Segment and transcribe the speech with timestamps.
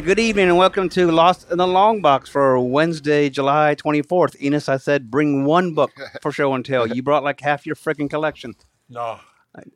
[0.00, 4.38] Good evening and welcome to Lost in the Long Box for Wednesday, July 24th.
[4.42, 6.86] Enos, I said bring one book for show and tell.
[6.86, 8.54] You brought like half your freaking collection.
[8.90, 9.18] No,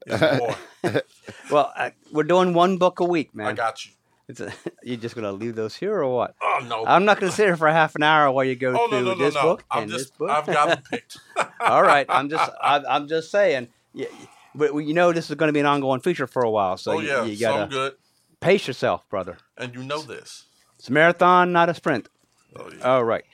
[0.07, 0.39] it's
[0.85, 1.03] more.
[1.51, 3.47] Well, I, we're doing one book a week, man.
[3.47, 3.93] I got you.
[4.29, 6.35] It's a, you just going to leave those here or what?
[6.43, 6.85] Oh no.
[6.87, 9.03] I'm not going to sit here for half an hour while you go oh through
[9.03, 9.43] no no this no.
[9.43, 10.31] book I'm and just this book.
[10.31, 11.19] I've got them picked.
[11.61, 13.69] All right, I'm just I, I'm just saying.
[13.95, 14.07] Yeah,
[14.55, 16.93] but you know this is going to be an ongoing feature for a while, so
[16.93, 17.95] oh you, yeah, you some got to good,
[18.41, 19.39] pace yourself, brother.
[19.57, 20.45] and you know this.
[20.79, 22.09] It's a marathon, not a sprint.
[22.57, 22.83] Oh yeah.
[22.83, 23.25] All right.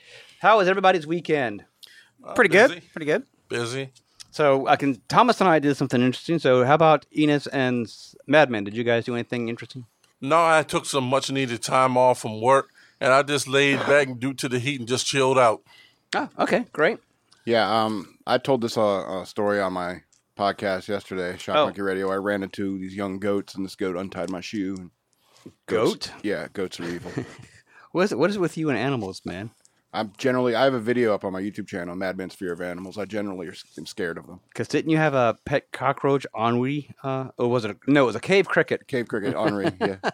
[0.41, 1.65] How was everybody's weekend?
[2.23, 2.83] Uh, Pretty busy, good.
[2.93, 3.23] Pretty good.
[3.49, 3.91] Busy.
[4.31, 5.01] So I can.
[5.07, 6.37] Thomas and I did something interesting.
[6.39, 7.87] So how about Enos and
[8.27, 8.63] Madman?
[8.65, 9.85] Did you guys do anything interesting?
[10.21, 14.19] No, I took some much needed time off from work, and I just laid back
[14.19, 15.61] due to the heat and just chilled out.
[16.15, 16.97] Oh, okay, great.
[17.45, 20.01] Yeah, um, I told this uh, uh, story on my
[20.37, 21.65] podcast yesterday, Shop Oh.
[21.65, 22.11] Monkey Radio.
[22.11, 24.75] I ran into these young goats, and this goat untied my shoe.
[24.77, 24.91] and
[25.65, 26.11] Goat?
[26.23, 27.11] Yeah, goats are evil.
[27.93, 28.19] What is it?
[28.19, 29.49] What is it with you and animals, man?
[29.93, 32.97] I'm generally, I have a video up on my YouTube channel, Madman's Fear of Animals.
[32.97, 34.41] I generally are, am scared of them.
[34.49, 36.91] Because didn't you have a pet cockroach, Henri?
[37.01, 37.71] Uh, or was it?
[37.71, 38.87] A, no, it was a cave cricket.
[38.87, 39.97] Cave Cricket, Henri, yeah.
[40.03, 40.11] All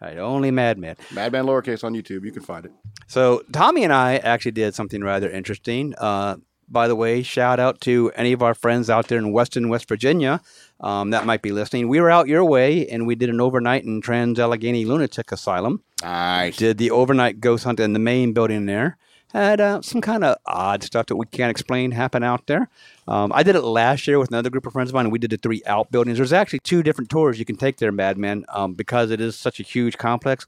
[0.00, 0.96] right, only Madman.
[1.12, 2.24] Madman lowercase on YouTube.
[2.24, 2.72] You can find it.
[3.06, 5.94] So Tommy and I actually did something rather interesting.
[5.98, 6.36] Uh,
[6.72, 9.88] by the way, shout out to any of our friends out there in Weston, West
[9.88, 10.40] Virginia
[10.82, 11.88] um, that might be listening.
[11.88, 15.82] We were out your way and we did an overnight in Trans Allegheny Lunatic Asylum.
[16.02, 16.56] Nice.
[16.56, 18.96] Did the overnight ghost hunt in the main building there.
[19.32, 22.68] Had uh, some kind of odd stuff that we can't explain happen out there.
[23.08, 25.18] Um, I did it last year with another group of friends of mine, and we
[25.18, 26.18] did the three outbuildings.
[26.18, 29.58] There's actually two different tours you can take there, Madman, um, because it is such
[29.58, 30.46] a huge complex.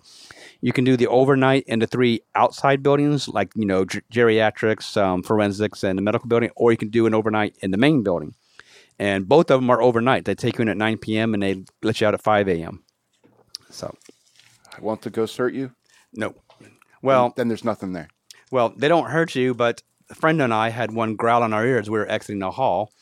[0.60, 4.96] You can do the overnight in the three outside buildings, like you know ger- geriatrics,
[4.96, 8.02] um, forensics, and the medical building, or you can do an overnight in the main
[8.02, 8.34] building.
[8.98, 10.24] And both of them are overnight.
[10.24, 11.34] They take you in at 9 p.m.
[11.34, 12.84] and they let you out at 5 a.m.
[13.68, 13.92] So
[14.76, 15.72] I Want the ghost hurt you?
[16.12, 16.36] no,
[17.02, 18.08] well, then there's nothing there.
[18.52, 21.66] Well, they don't hurt you, but a friend and I had one growl in our
[21.66, 21.88] ears.
[21.90, 22.92] We were exiting the hall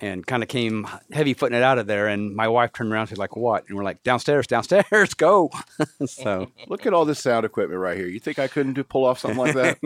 [0.00, 2.08] and kind of came heavy footing it out of there.
[2.08, 3.06] And my wife turned around.
[3.06, 3.64] She's like, What?
[3.68, 5.50] And we're like, Downstairs, downstairs, go.
[6.06, 8.06] so Look at all this sound equipment right here.
[8.08, 9.78] You think I couldn't do pull off something like that?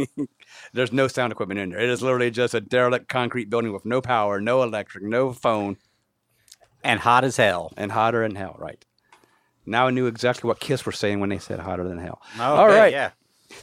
[0.72, 1.80] there's no sound equipment in there.
[1.80, 5.76] It is literally just a derelict concrete building with no power, no electric, no phone,
[6.82, 7.72] And hot as hell.
[7.76, 8.82] and hotter than hell, right?
[9.66, 12.22] Now I knew exactly what Kiss were saying when they said hotter than hell.
[12.38, 12.92] Oh, All right.
[12.92, 13.10] Yeah.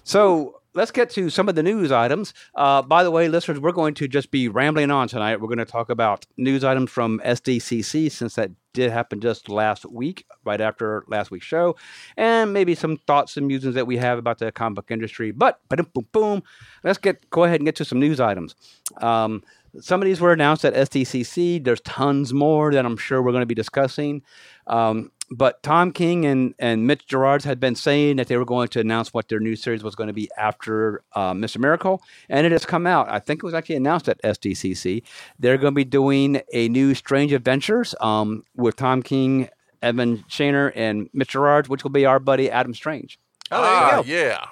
[0.04, 2.34] So let's get to some of the news items.
[2.56, 5.40] Uh, by the way, listeners, we're going to just be rambling on tonight.
[5.40, 9.86] We're going to talk about news items from SDCC since that did happen just last
[9.86, 11.76] week, right after last week's show,
[12.18, 15.32] and maybe some thoughts and musings that we have about the comic book industry.
[15.32, 16.44] But boom, boom, boom.
[16.84, 18.56] Let's get go ahead and get to some news items.
[18.98, 19.44] Um,
[19.80, 21.64] some of these were announced at SDCC.
[21.64, 24.22] There's tons more that I'm sure we're going to be discussing.
[24.68, 28.68] Um, but Tom King and, and Mitch Gerads had been saying that they were going
[28.70, 31.60] to announce what their new series was going to be after uh, Mr.
[31.60, 33.10] Miracle, and it has come out.
[33.10, 35.04] I think it was actually announced at SDCC.
[35.40, 39.50] They're going to be doing a new Strange Adventures um, with Tom King,
[39.82, 43.20] Evan Shaner, and Mitch Gerads, which will be our buddy Adam Strange.
[43.52, 44.04] Oh, there you ah, go.
[44.08, 44.46] yeah.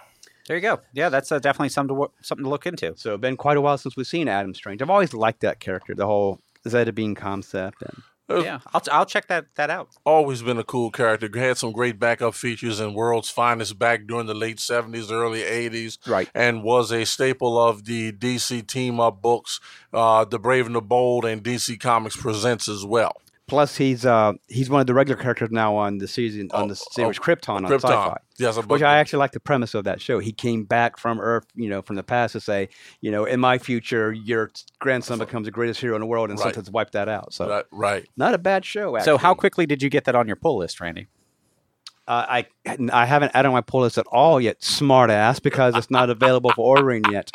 [0.48, 0.82] There you go.
[0.94, 2.94] Yeah, that's uh, definitely something to wo- something to look into.
[2.98, 4.82] So it's been quite a while since we've seen Adam Strange.
[4.82, 7.82] I've always liked that character, the whole Zeta Beam concept.
[7.82, 9.90] And There's Yeah, I'll, I'll check that that out.
[10.06, 11.30] always been a cool character.
[11.38, 15.98] Had some great backup features in World's Finest back during the late 70s, early 80s.
[16.08, 16.30] Right.
[16.34, 19.60] And was a staple of the DC team up books,
[19.94, 23.21] uh, The Brave and the Bold, and DC Comics Presents as well.
[23.52, 26.74] Plus, he's uh, he's one of the regular characters now on the season on the
[26.74, 27.82] Oh, series oh, Krypton on Krypton.
[27.82, 28.18] Sci-Fi.
[28.38, 30.20] Yes, I Which I actually like the premise of that show.
[30.20, 32.70] He came back from Earth, you know, from the past to say,
[33.02, 36.40] you know, in my future, your grandson becomes the greatest hero in the world, and
[36.40, 36.46] Right.
[36.46, 37.34] something's wiped that out.
[37.34, 38.06] So, Right, right.
[38.16, 38.96] not a bad show.
[38.96, 39.04] Actually.
[39.04, 41.08] So, how quickly did you get that on your pull list, Randy?
[42.08, 42.48] Uh, I
[42.94, 46.10] I haven't added on my pull list at all yet, smart ass, because it's not
[46.10, 47.30] available for ordering yet.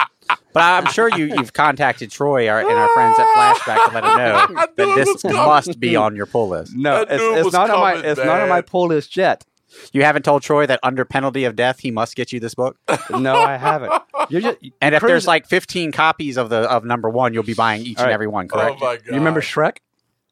[0.56, 4.04] But I'm sure you you've contacted Troy our, and our friends at Flashback to let
[4.04, 6.74] him know that this must be on your pull list.
[6.74, 9.16] No, it's, it it's was not on my coming, it's not on my pull list
[9.16, 9.44] yet.
[9.92, 12.78] You haven't told Troy that under penalty of death he must get you this book.
[13.10, 13.92] No, I haven't.
[14.30, 17.42] You're just, And if Chris- there's like 15 copies of the of number one, you'll
[17.42, 18.48] be buying each All and every one.
[18.48, 18.76] Correct?
[18.76, 18.80] Oh Correct?
[18.80, 19.06] my god!
[19.06, 19.78] you remember Shrek?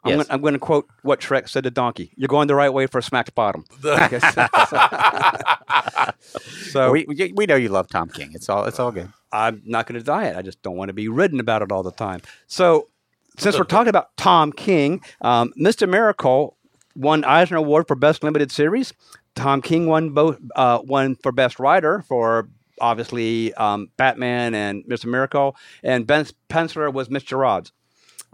[0.04, 0.26] I'm, Yes.
[0.26, 2.12] gonna, I'm going to quote what Shrek said to Donkey.
[2.16, 3.64] You're going the right way for a smacked bottom.
[6.70, 8.32] So- we, we know you love Tom King.
[8.34, 9.08] It's all it's all good.
[9.32, 10.36] I'm not going to deny it.
[10.36, 12.20] I just don't want to be ridden about it all the time.
[12.46, 12.88] So,
[13.38, 15.88] since we're talking about Tom King, um, Mr.
[15.88, 16.56] Miracle
[16.94, 18.92] won Eisner Award for Best Limited Series.
[19.34, 22.48] Tom King won both uh, one for Best Writer for
[22.80, 25.06] obviously um, Batman and Mr.
[25.06, 27.38] Miracle, and Ben Penciler was Mr.
[27.38, 27.72] Rods.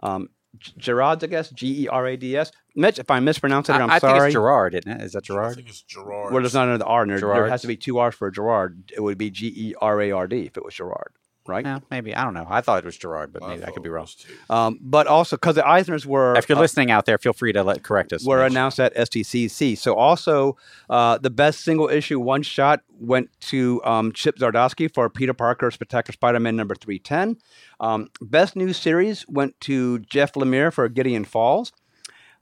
[0.02, 0.28] Um,
[0.60, 2.52] G- Gerads, I guess, G E R A D S.
[2.76, 4.28] Mitch, if I mispronounce it, I, I'm I think sorry.
[4.28, 5.00] it's Gerard, isn't it?
[5.02, 5.40] Is that Gerard?
[5.40, 5.56] I Gerard?
[5.56, 6.32] think it's Gerard.
[6.32, 7.18] Well, there's not another R in there.
[7.18, 8.92] There has to be two R's for Gerard.
[8.94, 11.12] It would be G E R A R D if it was Gerard,
[11.46, 11.64] right?
[11.64, 12.46] No, maybe I don't know.
[12.48, 14.06] I thought it was Gerard, but maybe I could be wrong.
[14.48, 17.52] Um, but also because the Eisners were If you're uh, listening out there, feel free
[17.52, 18.24] to let correct us.
[18.24, 19.76] were announced at SDCC.
[19.76, 20.56] So also
[20.88, 25.70] uh, the best single issue one shot went to um, Chip Zdarsky for Peter Parker
[25.70, 27.38] Spectacular Spider-Man number 310.
[27.80, 31.72] Um, best new series went to Jeff Lemire for Gideon Falls.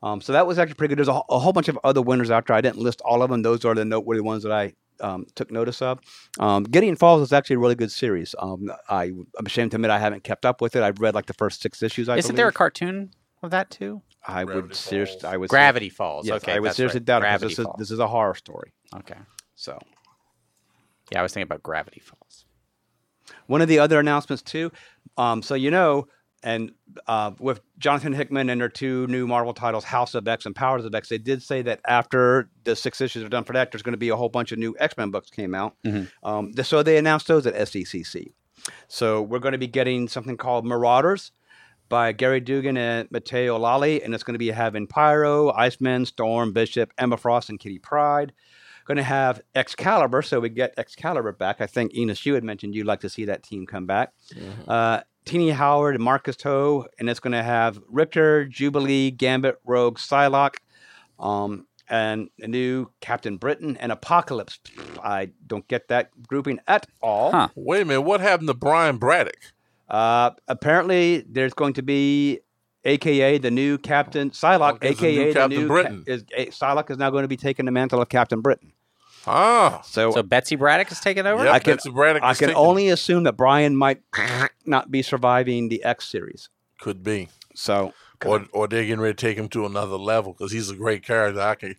[0.02, 0.98] Um, so that was actually pretty good.
[0.98, 2.56] There's a, a whole bunch of other winners out there.
[2.56, 3.42] I didn't list all of them.
[3.42, 6.00] Those are the noteworthy ones that I um, took notice of.
[6.38, 8.34] Um, Gideon Falls is actually a really good series.
[8.38, 9.04] Um, I,
[9.38, 10.82] I'm ashamed to admit I haven't kept up with it.
[10.82, 12.08] I've read like the first six issues.
[12.08, 13.10] I Isn't there a cartoon
[13.42, 14.02] of that too?
[14.26, 15.32] I would Gravity seriously, Falls.
[15.32, 16.26] I would Gravity Falls.
[16.26, 17.04] Yes, okay, I would seriously right.
[17.06, 18.72] doubt it 'cause Gravity this is this is a horror story.
[18.96, 19.16] okay.
[19.54, 19.78] So
[21.12, 22.44] Yeah, I was thinking about Gravity Falls.
[23.46, 24.70] one of the other announcements too.
[25.16, 26.08] Um, so you know,
[26.42, 26.72] and
[27.06, 30.84] uh, with Jonathan Hickman and their two new Marvel titles, House of X and Powers
[30.84, 33.82] of X, they did say that after the six issues are done for that, there's
[33.82, 35.74] going to be a whole bunch of new X Men books came out.
[35.84, 36.08] Mhm.
[36.22, 38.32] Um, so they announced those at SDCC.
[38.88, 41.32] So we're going to be getting something called Marauders
[41.88, 46.52] by Gerry Duggan and Matteo Lolli, and it's going to be having Pyro, Iceman, Storm,
[46.52, 48.32] Bishop, Emma Frost, and Kitty Pryde.
[48.84, 51.60] Going to have Excalibur, so we get Excalibur back.
[51.60, 54.12] I think Enos, you had mentioned you'd like to see that team come back.
[54.66, 59.98] Uh, Tini Howard and Marcus To, and it's going to have Rictor, Jubilee, Gambit, Rogue,
[59.98, 60.56] Psylocke,
[61.18, 64.58] um, and a new Captain Britain and Apocalypse.
[65.02, 67.32] I don't get that grouping at all.
[67.32, 67.48] Huh.
[67.54, 68.02] Wait a minute.
[68.02, 69.36] What happened to Brian Braddock?
[69.88, 72.40] Uh, apparently, there's going to be,
[72.84, 76.04] AKA the new Captain Psylocke, Okay, it's the AKA new the Captain new Britain.
[76.06, 78.72] is a, Psylocke is now going to be taking the mantle of Captain Britain.
[79.28, 79.80] Ah.
[79.84, 81.44] So, So Betsy Braddock is taking over.
[81.44, 84.02] Yep, I can- Betsy Braddock I can taking- only assume that Brian might
[84.66, 86.48] not be surviving the X series.
[86.80, 87.28] Could be.
[87.54, 87.92] So,
[88.24, 91.02] Or, or they're getting ready to take him to another level because he's a great
[91.04, 91.40] character.
[91.40, 91.74] I can,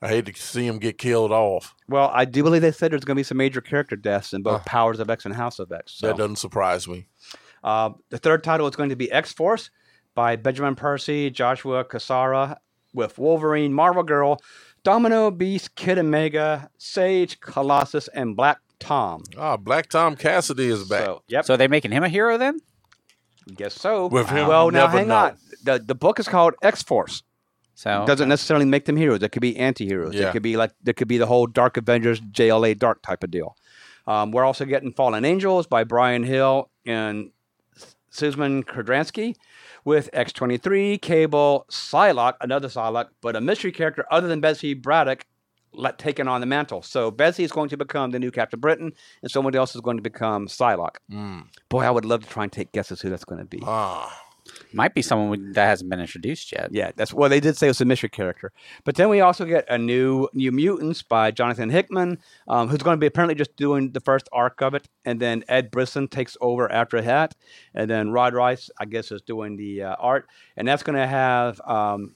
[0.00, 1.74] I hate to see him get killed off.
[1.88, 4.42] well, I do believe they said there's going to be some major character deaths in
[4.42, 4.64] both Uh.
[4.66, 5.92] Powers of X and House of X.
[5.94, 6.06] So.
[6.08, 7.06] That doesn't surprise me.
[7.64, 9.70] Uh, the third title is going to be X Force
[10.14, 12.58] by Benjamin Percy, Joshua Cassara,
[12.92, 14.40] with Wolverine, Marvel Girl,
[14.84, 19.24] Domino, Beast, Kid Omega, Sage, Colossus, and Black Tom.
[19.36, 21.04] Ah, Black Tom Cassidy is back.
[21.04, 22.60] So, yep, So are they making him a hero then?
[23.56, 24.06] guess so.
[24.06, 25.16] With him, well, now never hang know.
[25.16, 25.36] on.
[25.64, 27.22] The the book is called X Force.
[27.74, 29.22] So Doesn't necessarily make them heroes.
[29.22, 30.14] It could be anti-heroes.
[30.14, 30.32] It Yeah.
[30.32, 33.56] could be like there could be the whole Dark Avengers, JLA Dark type of deal.
[34.06, 37.30] Um, we're also getting Fallen Angels by Bryan Hill and
[38.10, 39.34] Susan Kudranski
[39.84, 45.26] with X23, Cable, Psylocke, another Psylocke, but a mystery character other than Betsy Braddock
[45.76, 46.82] let, taking on the mantle.
[46.82, 49.96] So Betsy is going to become the new Captain Britain, and someone else is going
[49.96, 50.96] to become Psylocke.
[51.10, 51.46] Mm.
[51.68, 53.60] Boy, I would love to try and take guesses who that's going to be.
[53.64, 54.23] Ah,
[54.72, 56.68] might be someone that hasn't been introduced yet.
[56.72, 57.28] Yeah, that's well.
[57.28, 58.52] They did say it was a mystery character,
[58.84, 62.96] but then we also get a new New Mutants by Jonathan Hickman, um, who's going
[62.96, 66.36] to be apparently just doing the first arc of it, and then Ed Brisson takes
[66.40, 67.34] over after that,
[67.74, 71.06] and then Rod Reis, I guess, is doing the uh, art, and that's going to
[71.06, 72.14] have um,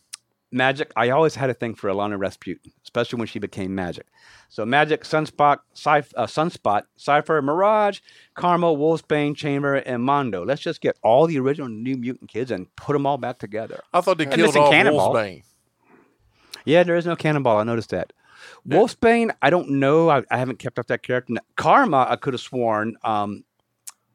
[0.55, 0.91] Magik.
[0.97, 4.05] I always had a thing for Alana Rasputin, especially when she became Magik.
[4.49, 8.01] So Magik, Sunspot, Cyph- uh, Sunspot, Cipher, Mirage,
[8.35, 10.45] Karma, Wolfsbane, Chamber, and Mondo.
[10.45, 13.81] Let's just get all the original New Mutant kids and put them all back together.
[13.93, 15.15] I thought they And killed missing off Cannonball.
[15.15, 15.43] Wolfsbane.
[16.65, 17.59] Yeah, there is no cannonball.
[17.59, 18.13] I noticed that.
[18.67, 20.11] Wolfsbane, I don't know.
[20.11, 21.35] I, I haven't kept up that character.
[21.57, 23.45] Karma, I could have sworn, um,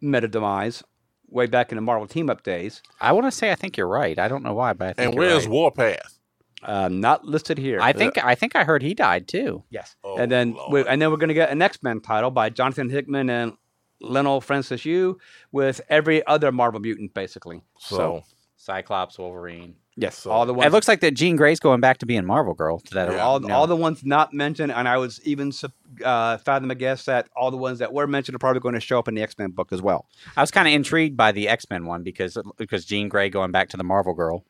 [0.01, 0.83] meta demise
[1.29, 2.81] way back in the Marvel team up days.
[3.01, 4.19] I want to say I think you're right.
[4.19, 5.51] I don't know why, but I think And where's right.
[5.51, 6.19] Warpath?
[6.65, 7.79] Um, not listed here.
[7.81, 9.63] I think I think I heard he died too.
[9.69, 9.95] yes.
[10.03, 12.49] Oh, and then we, and then we're going to get an X Men title by
[12.49, 13.53] Jonathan Hickman and
[14.01, 15.17] Leinil Francis Yu
[15.51, 17.61] with every other Marvel mutant, basically.
[17.79, 18.23] So,
[18.57, 19.75] Cyclops, Wolverine.
[19.95, 20.67] yes, So- all the ones.
[20.67, 22.79] It looks like that Jean Grey's going back to being Marvel Girl.
[22.79, 23.19] To that Yeah.
[23.19, 23.53] all, no.
[23.53, 25.51] all the ones not mentioned, and I was even
[26.03, 28.79] uh, fathom a guess that all the ones that were mentioned are probably going to
[28.81, 30.05] show up in the X Men book as well.
[30.35, 33.51] I was kind of intrigued by the X Men one because because Jean Grey going
[33.51, 34.43] back to the Marvel Girl.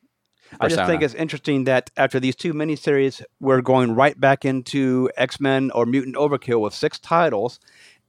[0.59, 5.09] I just think it's interesting that after these two miniseries, we're going right back into
[5.17, 7.59] X Men or Mutant Overkill with six titles,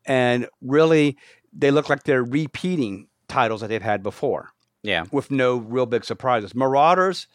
[0.04, 1.16] and really
[1.52, 4.50] they look like they're repeating titles that they've had before
[4.84, 5.04] yeah.
[5.10, 6.54] with no real big surprises.
[6.54, 7.26] Marauders.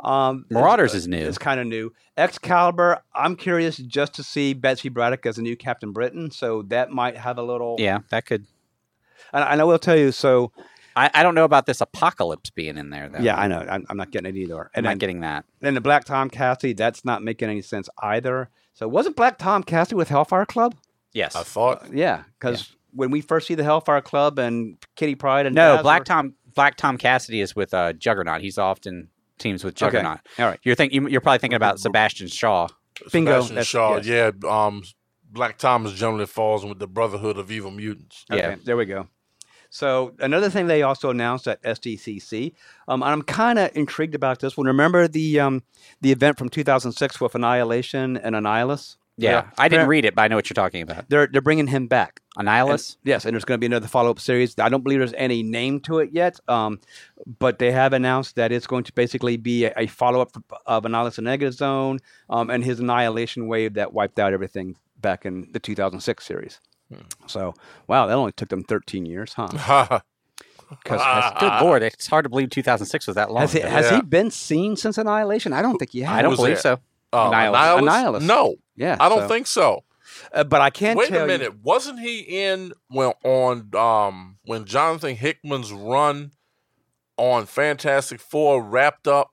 [0.00, 1.26] Um, Marauders is new.
[1.26, 1.92] It's kind of new.
[2.16, 3.02] Excalibur.
[3.14, 7.16] I'm curious just to see Betsy Braddock as a new Captain Britain, so that might
[7.16, 7.76] have a little.
[7.78, 8.46] Yeah, that could.
[9.32, 10.12] and, and I will tell you.
[10.12, 10.52] So
[10.96, 13.18] I, I don't know about this apocalypse being in there though.
[13.20, 13.58] yeah, I know.
[13.68, 14.54] I'm, I'm not getting it either.
[14.54, 15.44] And I'm And not then, getting that.
[15.60, 16.72] then the Black Tom Cassidy.
[16.74, 18.50] That's not making any sense either.
[18.74, 20.74] So wasn't Black Tom Cassidy with Hellfire Club?
[21.12, 21.36] Yes.
[21.36, 25.54] I thought Yeah, because when we first see the Hellfire Club and Kitty Pryde and
[25.54, 28.40] no, Dazzler- Black Tom Black Tom Cassidy is with uh, Juggernaut.
[28.42, 29.08] He's often
[29.38, 29.86] teams with Okay.
[29.86, 30.18] Juggernaut.
[30.38, 30.58] All right.
[30.62, 32.68] You're think you- you're probably thinking about Sebastian Shaw.
[33.10, 33.32] Bingo.
[33.42, 33.96] Sebastian That's- Shaw.
[33.96, 34.06] yes.
[34.42, 34.66] Yeah.
[34.66, 34.82] Um,
[35.30, 38.26] Black Thomas generally falls with the Brotherhood of Evil Mutants.
[38.30, 38.56] Yeah.
[38.62, 39.08] There we go.
[39.74, 42.52] So another thing they also announced at SDCC,
[42.88, 44.66] um, and I'm kind of intrigued about this one.
[44.66, 45.62] Remember the um,
[46.02, 48.96] the event from 2006 with Annihilation and Annihilus?
[49.16, 49.50] Yeah, Yeah.
[49.56, 51.08] I didn't read it, but I know what you're talking about.
[51.08, 52.20] They're they're bringing him back.
[52.36, 52.96] Annihilus.
[52.96, 54.58] And- yes, and there's going to be another follow up series.
[54.58, 56.78] I don't believe there's any name to it yet, um,
[57.38, 60.36] but they have announced that it's going to basically be a, a follow up
[60.66, 61.98] of Annihilus and Negative Zone
[62.28, 66.60] um, and his annihilation wave that wiped out everything back in the 2006 series.
[67.26, 67.54] So,
[67.86, 70.00] wow, that only took them 13 years, huh?
[70.82, 73.42] Because Good lord, it's hard to believe 2006 was that long.
[73.42, 73.96] has, he, has Yeah.
[73.96, 75.52] he been seen since Annihilation?
[75.52, 76.10] I don't think he has.
[76.18, 76.62] I don't believe that?
[76.62, 76.78] so.
[77.12, 77.80] Uh, Annihilus.
[77.80, 78.22] Annihilus.
[78.22, 79.84] No, Yeah, I don't so- think so.
[80.32, 81.62] Uh, but I can Wait tell Wait a minute.
[81.62, 86.32] Wasn't he in when on um when Jonathan Hickman's run
[87.18, 89.30] on Fantastic Four wrapped up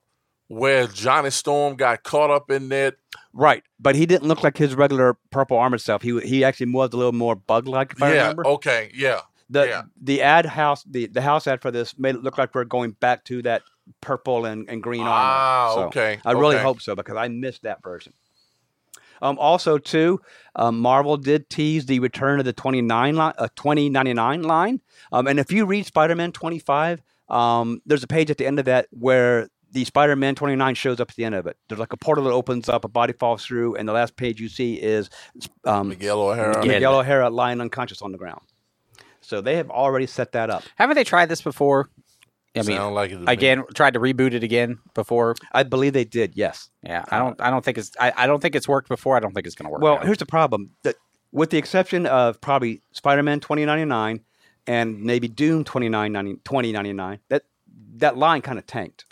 [0.47, 2.95] where Johnny Storm got caught up in that?
[3.39, 6.01] Right, but he didn't look like his regular purple armored self.
[6.01, 7.93] He he actually was a little more bug like.
[7.97, 8.07] Yeah.
[8.07, 8.45] remember.
[8.45, 8.91] Okay.
[8.93, 9.21] Yeah.
[9.49, 9.83] The Yeah.
[10.01, 12.91] the ad house the, the house ad for this made it look like we're going
[12.91, 13.61] back to that
[14.01, 15.13] purple and, and green armor.
[15.13, 15.71] Ah.
[15.73, 16.19] So okay.
[16.25, 16.63] I really okay.
[16.63, 18.11] hope so because I missed that version.
[19.21, 20.19] Um, also, too,
[20.55, 24.81] um, Marvel did tease the return of the 29 line, uh, 2099 line.
[25.13, 28.59] Um, and if you read Spider Man 25, um, there's a page at the end
[28.59, 31.57] of that where the Spider Man 29 shows up at the end of it.
[31.67, 34.39] There's like a portal that opens up, a body falls through, and the last page
[34.41, 35.09] you see is
[35.65, 36.65] um, Miguel O'Hara.
[36.65, 36.73] Yeah.
[36.73, 38.41] Miguel O'Hara lying unconscious on the ground.
[39.21, 40.63] So they have already set that up.
[40.75, 41.89] Haven't they tried this before?
[42.55, 43.31] I mean, Sound like it me.
[43.31, 45.35] again, tried to reboot it again before.
[45.51, 46.69] I believe they did, yes.
[46.81, 47.39] Yeah, I don't.
[47.39, 47.91] I don't think it's.
[47.99, 49.15] I, I don't think it's worked before.
[49.15, 49.81] I don't think it's going to work.
[49.81, 50.05] Well, out.
[50.05, 50.71] here's the problem.
[50.83, 50.95] That
[51.31, 54.21] with the exception of probably Spider-Man 2099
[54.65, 57.43] and maybe Doom 2099, 2099, that
[57.97, 59.05] that line kind of tanked.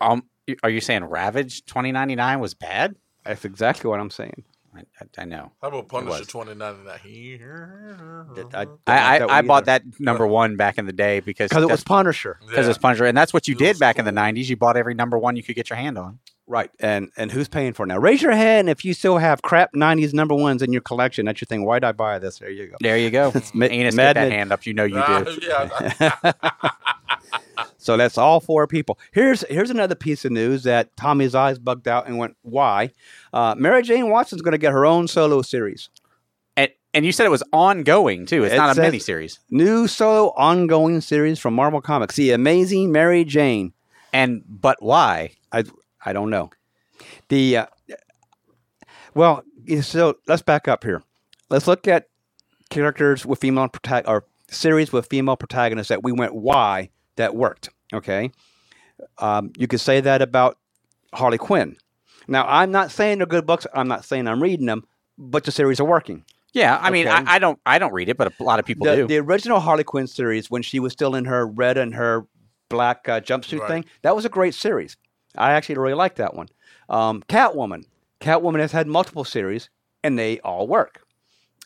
[0.00, 0.24] Um,
[0.62, 2.96] are you saying Ravage 2099 was bad?
[3.24, 4.44] That's exactly what I'm saying.
[4.74, 5.52] I, I, I know.
[5.62, 6.84] How about Punisher 2099?
[8.34, 11.48] That- I, I, I, I bought that that number one back in the day because
[11.48, 12.70] because it was Punisher, because Yeah.
[12.70, 14.48] it's Punisher, and that's what you It did was back in the '90s.
[14.48, 16.18] You bought every number one you could get your hand on.
[16.46, 16.70] right?
[16.78, 17.98] And and who's paying for it now?
[17.98, 21.24] Raise your hand if you still have crap 90s number ones in your collection.
[21.26, 21.64] That's your thing.
[21.64, 22.38] Why did I buy this?
[22.38, 22.76] There you go.
[22.80, 23.32] There you go.
[23.54, 24.66] ma- Enos, mad get that mid- hand up.
[24.66, 25.38] You know you Ah, do.
[25.42, 26.70] yeah.
[27.78, 28.98] So that's all four people.
[29.12, 32.90] Here's here's another piece of news that Tommy's eyes bugged out and went, "Why?"
[33.32, 35.88] Uh, Mary Jane Watson's going to get her own solo series.
[36.56, 38.44] And, and you said it was ongoing too.
[38.44, 39.38] It's It not a mini series.
[39.50, 42.16] New solo ongoing series from Marvel Comics.
[42.16, 43.72] The Amazing Mary Jane.
[44.12, 45.32] And but why?
[45.52, 45.64] I
[46.04, 46.50] I don't know.
[47.28, 47.66] The uh,
[49.14, 49.44] well,
[49.82, 51.02] so let's back up here.
[51.50, 52.08] Let's look at
[52.70, 57.70] characters with female protag- or series with female protagonists that we went why that worked.
[57.92, 58.30] Okay,
[59.18, 60.58] um, you could say that about
[61.14, 61.76] Harley Quinn.
[62.28, 63.66] Now, I'm not saying they're good books.
[63.74, 64.84] I'm not saying I'm reading them,
[65.16, 66.24] but the series are working.
[66.52, 67.16] Yeah, I mean, Okay.
[67.16, 67.58] I, I don't.
[67.66, 69.06] I don't read it, but a lot of people the, do.
[69.06, 72.26] the original Harley Quinn series, when she was still in her red and her
[72.68, 73.68] black uh, jumpsuit Right.
[73.68, 74.96] thing, that was a great series.
[75.36, 76.48] I actually really liked that one.
[76.88, 77.84] Um, Catwoman.
[78.20, 79.68] Catwoman has had multiple series,
[80.02, 81.02] and they all work.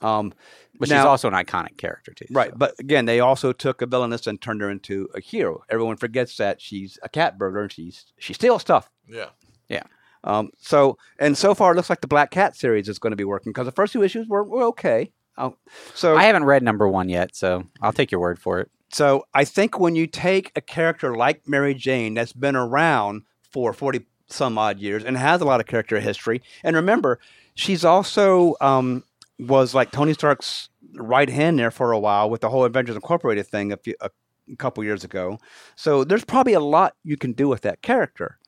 [0.02, 0.33] Um,
[0.81, 2.27] but she's also an iconic character too.
[2.31, 2.57] right, so.
[2.57, 5.63] but again, they also took a villainess and turned her into a hero.
[5.69, 8.91] Everyone forgets that she's a cat burglar and she's she steals stuff.
[9.09, 9.29] yeah.
[9.69, 9.85] Yeah.
[10.25, 13.17] Um, so and so far, it looks like the Black Cat series is going to
[13.17, 15.13] be working because the first two issues were, were okay.
[15.39, 15.57] Um,
[15.95, 18.71] so I haven't read number one yet, so I'll take your word for it.
[18.93, 23.73] So I think when you take a character like Mary Jane that's been around for
[23.73, 27.21] 40 some odd years and has a lot of character history, and remember,
[27.55, 29.05] she's also um,
[29.47, 33.47] was like Tony Stark's right hand there for a while with the whole Avengers Incorporated
[33.47, 34.11] thing a, few, a
[34.59, 35.38] couple years ago.
[35.76, 38.38] So there's probably a lot you can do with that character.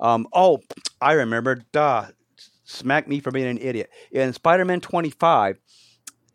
[0.00, 0.60] Um, oh,
[1.00, 2.06] I remember, duh,
[2.64, 3.90] smack me for being an idiot.
[4.10, 5.58] In Spider Man 25,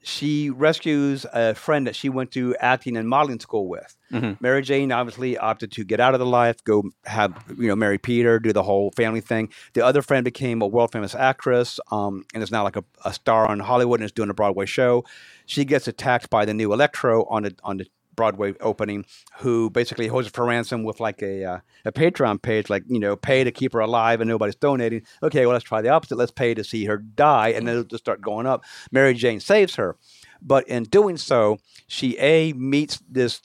[0.05, 3.97] she rescues a friend that she went to acting and modeling school with.
[4.11, 4.39] Mhm.
[4.39, 7.97] Mary Jane obviously opted to get out of the life, go have you know marry
[7.97, 9.49] Peter, do the whole family thing.
[9.73, 13.13] The other friend became a world famous actress, um, and is now like a, a
[13.13, 15.03] star on Hollywood and is doing a Broadway show.
[15.47, 19.05] She gets attacked by the new Electro on the on the Broadway opening,
[19.37, 22.99] who basically holds her for ransom with like a uh, a Patreon page, like you
[22.99, 25.03] know, pay to keep her alive and nobody's donating.
[25.23, 26.17] Okay, well let's try the opposite.
[26.17, 28.63] Let's pay to see her die, and then it'll just start going up.
[28.91, 29.97] Mary Jane saves her,
[30.41, 31.57] but in doing so,
[31.87, 33.41] she a meets this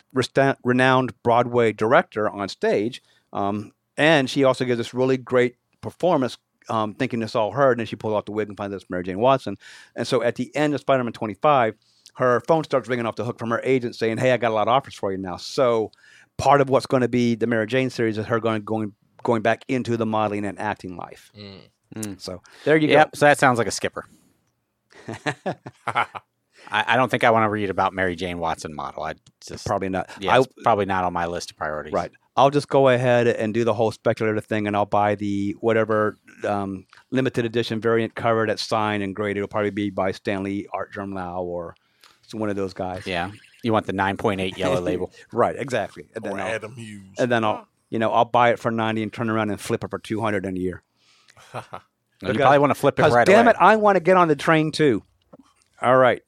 [0.64, 6.38] renowned Broadway director on stage, um, and she also gives this really great performance.
[6.68, 8.80] Um, thinking it's all her, and then she pulls off the wig and finds out
[8.80, 9.56] it's Mary Jane Watson.
[9.96, 11.74] And so at the end of Spider-Man 25,
[12.20, 14.54] her phone starts ringing off the hook from her agent saying, "Hey, I got a
[14.54, 15.90] lot of offers for you now." So
[16.36, 19.42] part of what's going to be the Mary Jane series is her going going going
[19.42, 21.32] back into the modeling and acting life.
[21.36, 22.20] Mm.
[22.20, 23.16] So there you Yep.
[23.16, 24.04] So that sounds like a skipper.
[26.68, 29.02] I, I don't think I want to read about Mary Jane Watson model.
[29.02, 29.14] I
[29.46, 30.10] just Probably not.
[30.20, 31.92] yeah, I, probably not on my list of priorities.
[31.92, 32.12] right.
[32.36, 36.16] I'll just go ahead and do the whole speculative thing, and I'll buy the whatever
[36.44, 39.38] um, limited edition variant cover that's signed and graded.
[39.38, 41.74] It'll probably be by Stanley Art Lau or
[42.34, 43.06] one of those guys.
[43.06, 43.30] Yeah.
[43.62, 45.12] You want the 9.8 yellow label.
[45.32, 45.56] Right.
[45.56, 46.08] Exactly.
[46.14, 47.16] And then Or I'll, Adam Hughes.
[47.18, 49.82] and then I'll you know I'll buy it for ninety and turn around and flip
[49.84, 50.82] it for two hundred in a year.
[52.22, 52.38] You Okay.
[52.38, 53.52] probably want to flip it right damn away.
[53.52, 55.02] it, I want to get on the train too.
[55.80, 56.20] All right.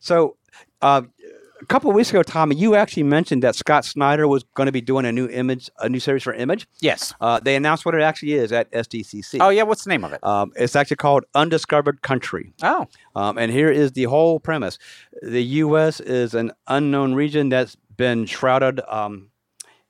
[0.00, 0.38] So
[0.80, 1.02] uh,
[1.64, 4.72] a couple of weeks ago, Tommy, you actually mentioned that Scott Snyder was going to
[4.72, 6.68] be doing a new image, a new series for Image.
[6.80, 7.14] Yes.
[7.22, 9.38] Uh, they announced what it actually is at SDCC.
[9.40, 9.62] Oh, yeah.
[9.62, 10.22] What's the name of it?
[10.22, 12.52] Um, it's actually called Undiscovered Country.
[12.62, 14.78] Oh, Um, and here is the whole premise
[15.22, 16.00] the U.S.
[16.00, 19.30] is an unknown region that's been shrouded um,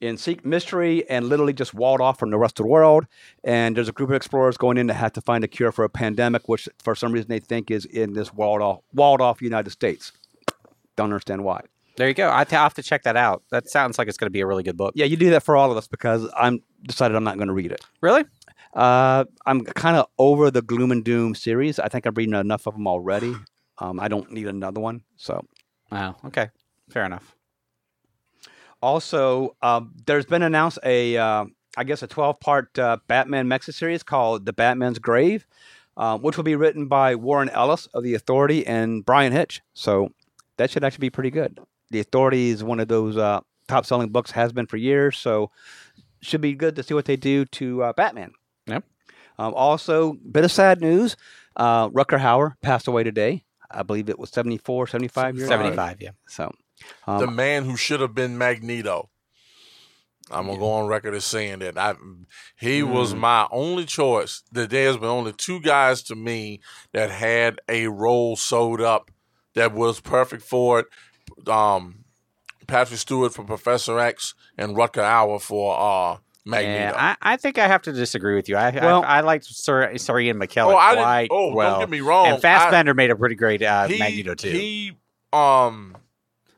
[0.00, 3.06] in seek mystery and literally just walled off from the rest of the world.
[3.42, 5.84] And there's a group of explorers going in to have to find a cure for
[5.84, 9.42] a pandemic, which for some reason they think is in this walled off, walled off
[9.42, 10.12] United States.
[10.96, 11.62] Don't understand why.
[11.96, 12.30] there you go.
[12.30, 13.42] I have to check that out.
[13.50, 14.92] That sounds like it's going to be a really good book.
[14.96, 17.54] Yeah, you do that for all of us because I'm decided I'm not going to
[17.54, 17.80] read it.
[18.00, 18.24] Really?
[18.74, 21.78] Uh, I'm kind of over the gloom and doom series.
[21.78, 23.34] I think I've read enough of them already.
[23.78, 25.02] Um, I don't need another one.
[25.16, 25.44] So
[25.90, 26.14] Wow.
[26.26, 26.48] Okay.
[26.90, 27.34] Fair enough.
[28.82, 33.72] Also, um, there's been announced a, uh, I guess, a 12 part uh, Batman Mexa
[33.72, 35.46] series called The Batman's Grave,
[35.96, 39.60] um, which will be written by Warren Ellis of The Authority and Bryan Hitch.
[39.72, 40.10] So
[40.56, 41.58] that should actually be pretty good.
[41.90, 45.18] The Authority is one of those uh, top selling books, has been for years.
[45.18, 45.50] So
[46.20, 48.32] should be good to see what they do to uh, Batman.
[48.66, 48.84] Yep.
[49.38, 51.16] Um, also, bit of sad news
[51.56, 53.44] uh, Rutger Hauer passed away today.
[53.70, 55.60] I believe it was 74, 75 years old.
[55.60, 56.10] 75, yeah.
[56.28, 56.52] So,
[57.06, 59.10] the um, man who should have been Magneto.
[60.30, 61.94] I'm gonna go on record as saying that I
[62.56, 64.42] he was my only choice.
[64.52, 66.60] That there's been only two guys to me
[66.92, 69.10] that had a role sewed up
[69.54, 71.48] that was perfect for it.
[71.48, 72.04] Um,
[72.66, 76.94] Patrick Stewart for Professor X and Rutger Hauer for uh, Magneto.
[76.96, 78.56] Yeah, I, I think I have to disagree with you.
[78.56, 81.32] I Well- I, I liked Sir, Sir Ian McKellen oh, I quite didn't.
[81.32, 81.70] Oh, well.
[81.72, 82.26] don't get me wrong.
[82.28, 84.50] and Fassbender made a pretty great uh, he, Magneto too.
[84.50, 84.92] He
[85.32, 85.96] um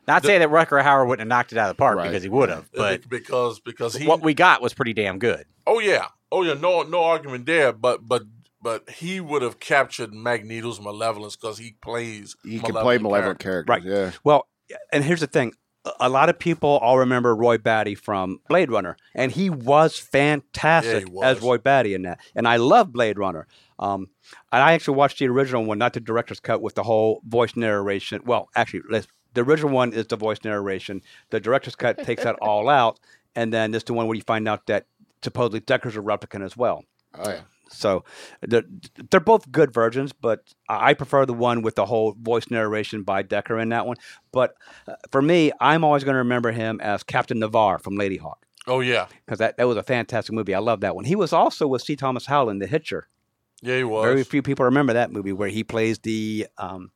[0.06, 2.08] Not the- saying that Rutger Hauer wouldn't have knocked it out of the park Right.
[2.08, 5.44] because he would have, but because because he what we got was pretty damn good.
[5.66, 7.72] Oh yeah, oh yeah, no no argument there.
[7.72, 8.22] But but
[8.66, 12.34] but he would have captured Magneto's malevolence because he plays.
[12.44, 13.64] He can play malevolent characters.
[13.66, 13.68] characters.
[13.68, 13.84] Right.
[13.84, 14.10] Yeah.
[14.24, 14.48] Well,
[14.92, 15.52] and here's the thing.
[15.84, 19.96] A- A lot of people all remember Roy Batty from Blade Runner, and he was
[19.98, 21.24] fantastic Yeah, he was.
[21.36, 22.18] as Roy Batty in that.
[22.34, 23.46] And I love Blade Runner.
[23.78, 24.08] Um,
[24.50, 27.54] and I actually watched the original one, not the director's cut, with the whole voice
[27.54, 28.20] narration.
[28.24, 31.02] Well, actually, let's, the original one is the voice narration.
[31.30, 32.98] The director's cut takes that all out,
[33.36, 34.86] and then this the one where you find out that
[35.22, 36.82] supposedly Deckard's a replicant as well.
[37.14, 37.42] Oh yeah.
[37.68, 38.04] So
[38.42, 38.64] they're,
[39.10, 43.22] they're both good versions, but I prefer the one with the whole voice narration by
[43.22, 43.96] Deckard in that one.
[44.32, 44.54] But
[44.86, 48.80] uh, for me, I'm always going to remember him as Captain Navarre from Ladyhawke Oh
[48.80, 50.54] yeah, because that, that was a fantastic movie.
[50.54, 51.04] I love that one.
[51.04, 51.94] He was also with C.
[51.96, 53.08] Thomas Howell in The Hitcher.
[53.62, 54.04] yeah, he was.
[54.04, 56.90] Very few people remember that movie where he plays the um,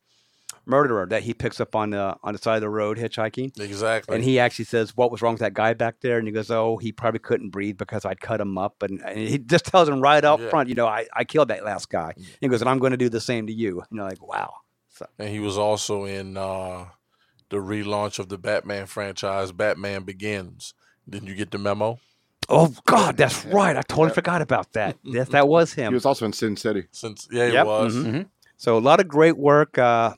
[0.70, 3.58] murderer that he picks up on the on the side of the road hitchhiking.
[3.60, 4.14] exactly.
[4.14, 6.50] And he actually says, "What was wrong with that guy back there?" And he goes,
[6.50, 9.88] "Oh, he probably couldn't breathe because I'd cut him up." And, and he just tells
[9.88, 10.48] him right out Yeah.
[10.50, 12.92] front, "You know, I, I killed that last guy." And he goes, "And I'm going
[12.92, 14.54] to do the same to you." And you're like, "Wow."
[14.88, 16.86] So and he was also in uh,
[17.48, 20.74] the relaunch of the Batman franchise, Batman Begins.
[21.08, 21.98] Didn't you get the memo?
[22.52, 23.76] oh God, that's right.
[23.76, 24.96] I totally forgot about that.
[25.04, 25.92] Yes, that was him.
[25.92, 26.86] He was also in Sin City.
[26.90, 27.94] Since yeah, he Yep, was.
[27.94, 28.26] mhm.
[28.56, 29.78] So a lot of great work.
[29.78, 30.14] Uh,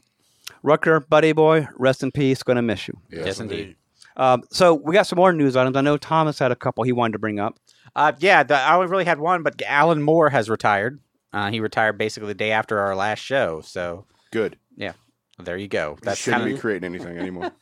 [0.64, 2.42] Rutger, buddy boy, rest in peace.
[2.42, 2.98] Going to miss you.
[3.10, 3.76] Yes, indeed.
[4.16, 5.76] Um, so we got some more news items.
[5.76, 7.58] I know Thomas had a couple he wanted to bring up.
[7.96, 11.00] Uh, yeah, the, I only really had one, but Alan Moore has retired.
[11.32, 13.60] Uh, he retired basically the day after our last show.
[13.62, 14.58] So Good.
[14.76, 14.92] Yeah.
[15.38, 15.94] There you go.
[15.94, 17.52] He That's shouldn't kind be creating anything anymore.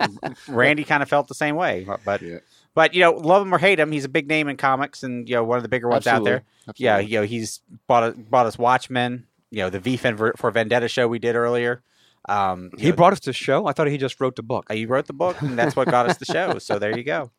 [0.48, 2.38] Randy kind of felt the same way, but Yeah.
[2.74, 5.28] but you know, love him or hate him, he's a big name in comics and
[5.28, 6.42] you know one of the bigger ones out there.
[6.68, 6.84] Absolutely.
[6.84, 9.26] Yeah, you know, he's bought a, bought us Watchmen.
[9.50, 11.82] You know, the V for, for Vendetta show we did earlier.
[12.28, 13.66] Um, He brought us the show.
[13.66, 14.70] I thought he just wrote the book.
[14.70, 16.58] he wrote the book, and that's what got us the show.
[16.58, 17.30] So there you go.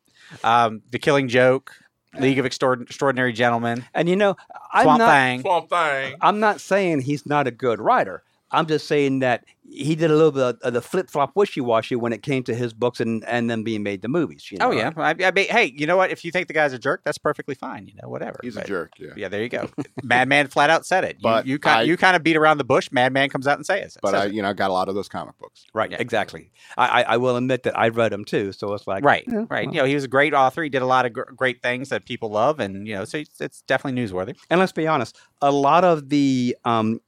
[0.44, 1.72] Um, the Killing Joke,
[2.18, 4.36] League of Extraordinary Gentlemen, And you know,
[4.72, 5.10] I'm Swamp not.
[5.12, 5.40] Thing.
[5.42, 6.14] Swamp Thing.
[6.20, 8.22] I'm not saying he's not a good writer,
[8.52, 11.60] I'm just saying that he did a little bit of, of the flip flop wishy
[11.60, 14.50] washy when it came to his books and and them being made the movies.
[14.50, 14.68] You know?
[14.68, 14.90] Oh yeah.
[14.96, 16.10] I, I mean, hey, you know what?
[16.10, 17.86] If you think the guy's a jerk, that's perfectly fine.
[17.86, 18.40] You know, whatever.
[18.42, 18.94] He's a jerk.
[18.98, 19.10] Yeah.
[19.16, 19.70] Yeah, there you go.
[20.02, 21.16] Madman flat out said it.
[21.18, 22.88] You, But you kind I- you kind of beat around the bush.
[22.90, 24.00] Madman comes out and says it.
[24.02, 24.32] But says I, it.
[24.32, 25.64] you know, I got a lot of those comic books.
[25.72, 25.98] Right, Yeah.
[26.00, 26.50] exactly.
[26.76, 29.44] I, I, I will admit that I read them too, so it's like right, yeah,
[29.48, 29.66] right.
[29.66, 29.74] well.
[29.76, 30.64] You know, he was a great author.
[30.64, 33.18] He did a lot of gr- great things that people love, and you know, so
[33.18, 34.36] it's, it's definitely newsworthy.
[34.50, 37.00] And let's be honest, a lot of the um,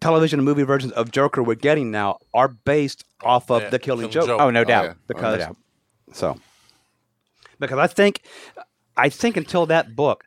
[0.00, 3.78] television and movie versions of Joker we're getting now are based off of Yeah, the
[3.78, 4.26] Killing Killing Joke.
[4.26, 4.40] Joke.
[4.40, 4.84] Oh, no Oh, doubt.
[4.84, 4.92] yeah.
[4.92, 5.56] Oh, because no doubt.
[6.12, 6.36] so
[7.58, 8.22] because I think
[8.96, 10.24] I think until that book,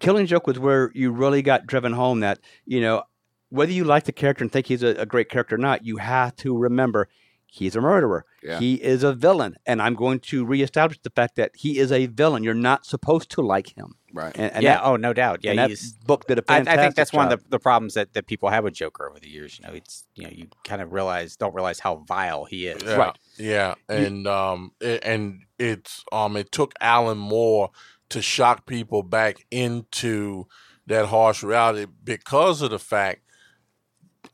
[0.00, 3.02] Killing Joke was where you really got driven home that you know
[3.50, 5.98] whether you like the character and think he's a, a great character or not, you
[5.98, 7.08] have to remember
[7.46, 8.24] he's a murderer.
[8.42, 8.58] Yeah.
[8.58, 12.06] He is a villain, and I'm going to reestablish the fact that he is a
[12.06, 12.44] villain.
[12.44, 13.94] You're not supposed to like him.
[14.12, 14.34] Right.
[14.36, 14.76] And, and yeah.
[14.76, 15.40] that, oh, no doubt.
[15.42, 15.92] Yeah, and that he's.
[15.92, 18.26] book did a I, I fantastic think that's one of the, the problems that, that
[18.26, 19.58] people have with Joker over the years.
[19.58, 22.82] You know, it's you know you kind of realize don't realize how vile he is.
[22.82, 23.18] Yeah, Right.
[23.38, 27.70] Yeah, and um, it, and it's um, it took Alan Moore
[28.08, 30.46] to shock people back into
[30.86, 33.25] that harsh reality because of the fact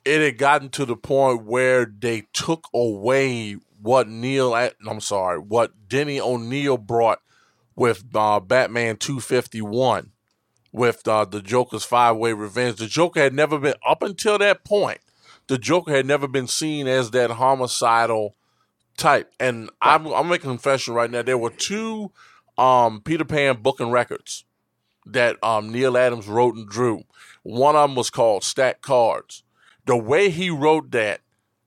[0.04, 5.88] it had gotten to the point where they took away what Neil, I'm sorry, what
[5.88, 7.20] Denny O'Neil brought
[7.74, 10.10] with uh, Batman 251
[10.72, 12.78] with uh, the Joker's five way revenge.
[12.78, 14.98] The Joker had never been up until that point.
[15.48, 18.36] The Joker had never been seen as that homicidal
[18.96, 19.32] type.
[19.38, 21.22] And I'm I'm making a confession right now.
[21.22, 22.12] There were two
[22.56, 24.44] um, Peter Pan book and records
[25.06, 27.04] that um, Neal Adams wrote and drew.
[27.42, 29.42] One of them was called Stack Cards.
[29.84, 31.20] The way he wrote that,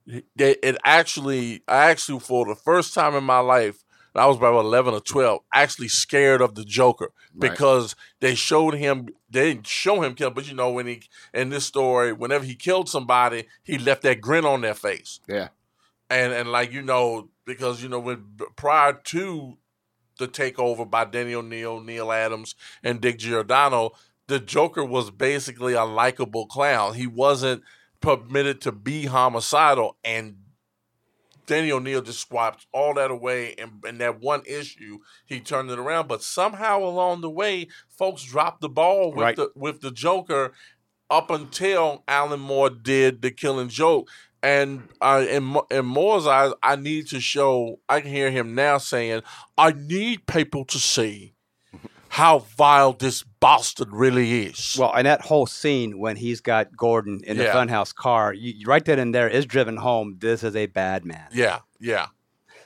[0.08, 3.84] it, it actually, I actually for the first time in my life,
[4.18, 7.52] I was about eleven or twelve, actually scared of the Joker Right.
[7.52, 9.10] because they showed him.
[9.30, 11.02] They didn't show him kill, but you know when he
[11.34, 15.50] in this story, whenever he killed somebody, he left that grin on their face Yeah.
[16.10, 18.24] and and like you know because you know when
[18.56, 19.58] prior to
[20.18, 23.92] the takeover by Denny O'Neil, Neal Adams, and Dick Giordano,
[24.28, 26.94] the Joker was basically a likable clown.
[26.94, 27.64] He wasn't
[28.02, 30.38] permitted to be homicidal, and
[31.46, 35.78] Denny O'Neil just swapped all that away, and, and that one issue he turned it
[35.78, 36.08] around.
[36.08, 39.36] But somehow along the way, folks dropped the ball with Right.
[39.36, 40.54] the with the Joker
[41.12, 44.10] up until Alan Moore did the Killing Joke.
[44.42, 47.80] And uh, in in Moore's eyes, I need to show.
[47.88, 49.22] I can hear him now saying,
[49.56, 51.35] "I need people to see
[52.16, 57.22] how vile this bastard really is." Well, and that whole scene when he's got Gordon
[57.26, 57.54] in the Yeah.
[57.56, 60.18] funhouse car, you, you- right then and there is driven home.
[60.20, 61.28] This is a bad man.
[61.32, 62.08] yeah, yeah,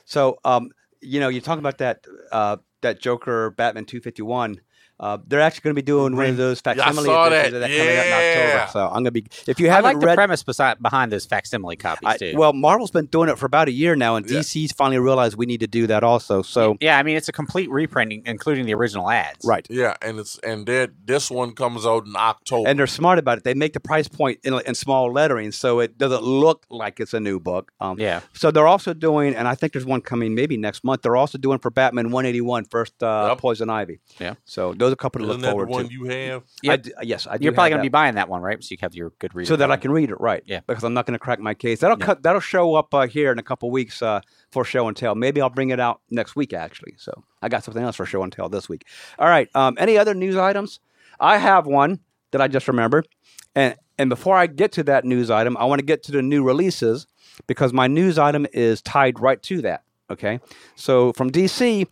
[0.04, 4.60] So, um, you know, you're talking about that uh, that Joker Batman 251.
[5.00, 7.56] Uh, they're actually going to be doing one of those facsimile saw editions that.
[7.56, 8.70] of that coming out in October.
[8.72, 11.76] So I'm going to be if you haven't like the premise beside, behind those facsimile
[11.76, 12.34] copies I- too.
[12.36, 14.40] well, Marvel's been doing it for about a year now, and Yeah.
[14.40, 16.42] DC's finally realized we need to do that also.
[16.42, 19.44] So, yeah, I mean it's a complete reprinting, including the original ads.
[19.44, 19.66] right.
[19.70, 19.94] yeah.
[20.02, 22.68] And it's and that this one comes out in October.
[22.68, 23.44] and they're smart about it.
[23.44, 27.14] They make the price point in, in small lettering, so it doesn't look like it's
[27.14, 27.72] a new book.
[27.80, 28.20] Um, Yeah.
[28.34, 31.00] So they're also doing, and I think there's one coming maybe next month.
[31.02, 33.38] They're also doing for Batman 181 first uh, Yep.
[33.38, 34.00] Poison Ivy.
[34.18, 34.34] Yeah.
[34.44, 35.92] So those are a couple to Isn't look that the forward one to.
[35.92, 36.42] you have?
[36.62, 36.72] Yep.
[36.72, 37.44] I d- yes, I do.
[37.44, 37.92] You're probably have going to be that.
[37.92, 38.62] buying that one, right?
[38.62, 39.48] So you have your good reader.
[39.48, 40.42] so that I can read it right.
[40.46, 40.60] Yeah.
[40.66, 41.80] Because I'm not going to crack my case.
[41.80, 42.06] That'll Yeah.
[42.06, 42.22] cut.
[42.22, 45.14] That'll show up uh, here in a couple weeks uh, for show and tell.
[45.14, 46.94] Maybe I'll bring it out next week actually.
[46.98, 48.86] So I got something else for show and tell this week.
[49.18, 49.48] All right.
[49.54, 50.80] Um, any other news items?
[51.18, 52.00] I have one
[52.32, 53.08] that I just remembered,
[53.54, 56.22] and and before I get to that news item, I want to get to the
[56.22, 57.06] new releases
[57.46, 59.82] because my news item is tied right to that.
[60.10, 60.40] Okay.
[60.76, 61.86] So from DC,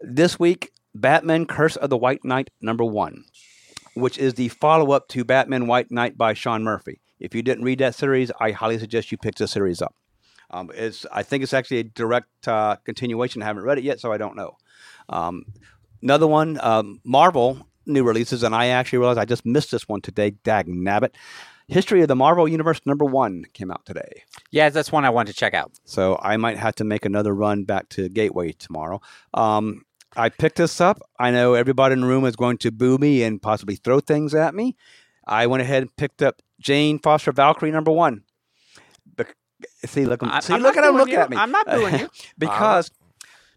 [0.00, 3.24] this week, Batman: Curse of the White Knight number one
[3.94, 7.00] which is the follow up to Batman White Knight by Sean Murphy.
[7.20, 9.94] If you didn't read that series, I highly suggest you pick the series up.
[10.50, 13.42] Um, it's, I think it's actually a direct uh, continuation.
[13.42, 14.56] I haven't read it yet, so I don't know.
[15.08, 15.44] Um,
[16.02, 20.00] another one, um, Marvel new releases, and I actually realized I just missed this one
[20.00, 20.30] today.
[20.30, 21.14] Dag nabbit.
[21.68, 24.24] History of the Marvel Universe number one came out today.
[24.50, 25.72] Yeah, that's one I wanted to check out.
[25.84, 29.00] So I might have to make another run back to Gateway tomorrow.
[29.34, 29.82] Um,
[30.16, 31.00] I picked this up.
[31.18, 34.34] I know everybody in the room is going to boo me and possibly throw things
[34.34, 34.76] at me.
[35.26, 38.22] I went ahead and picked up Jane Foster Valkyrie number one.
[39.16, 39.36] Bec-
[39.86, 41.20] see, look, I- see, I'm look at him looking you.
[41.20, 41.36] at me.
[41.36, 42.08] I'm not booing you.
[42.36, 42.90] because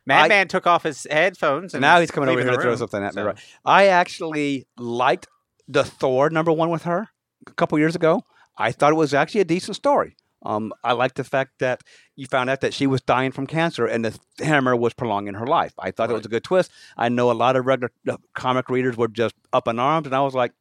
[0.06, 3.16] Madman took off his headphones and now he's coming over here to throw something at
[3.16, 3.22] me.
[3.24, 3.38] Right.
[3.66, 5.28] I actually liked
[5.68, 7.10] the Thor number one with her
[7.48, 8.24] a couple years ago.
[8.58, 10.16] I thought it was actually a decent story.
[10.46, 11.82] Um, I like the fact that
[12.16, 15.48] you found out that she was dying from cancer and the hammer was prolonging her
[15.48, 15.74] life.
[15.80, 16.72] I thought it was a good twist.
[16.98, 20.16] I know a lot of regular uh, comic readers were just up in arms, and
[20.16, 20.54] I was like,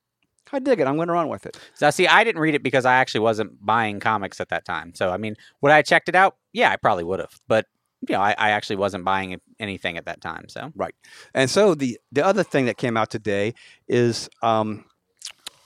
[0.53, 0.87] I dig it.
[0.87, 1.59] I'm going to run with it.
[1.75, 4.95] So see, I didn't read it because I actually wasn't buying comics at that time.
[4.95, 6.37] So I mean, would I have checked it out?
[6.53, 7.41] Yeah, I probably would have.
[7.49, 7.67] But
[8.09, 10.49] you know, I, I actually wasn't buying anything at that time.
[10.49, 10.95] So right,
[11.35, 13.55] And so the the other thing that came out today
[13.89, 14.85] is um,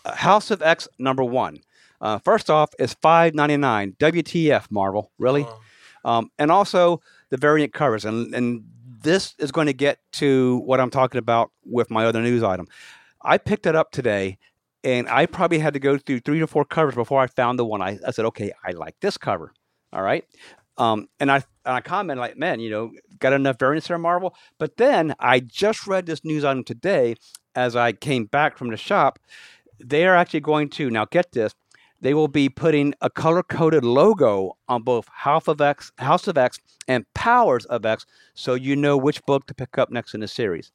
[0.07, 1.59] House of X number one.
[2.01, 3.95] Uh, first off, is five ninety nine.
[3.99, 5.11] WTF, Marvel?
[5.19, 5.47] Really?
[6.05, 8.05] Um, and also the variant covers.
[8.05, 8.65] And, and
[9.03, 12.67] this is going to get to what I'm talking about with my other news item.
[13.23, 14.39] I picked it up today
[14.85, 17.65] and I probably had to go through three to four covers before I found the
[17.65, 17.83] one.
[17.83, 19.53] I, I said, okay, I like this cover.
[19.93, 20.25] All right.
[20.77, 24.35] Um, and I and I commented like, man, you know, got enough variants there, Marvel.
[24.59, 27.17] But then I just read this news item today
[27.55, 29.19] as I came back from the shop.
[29.85, 31.55] They are actually going to now get this
[32.01, 36.39] they will be putting a color coded logo on both House of X, House of
[36.39, 40.21] X, and Powers of X, so you know which book to pick up next in
[40.21, 40.71] the series.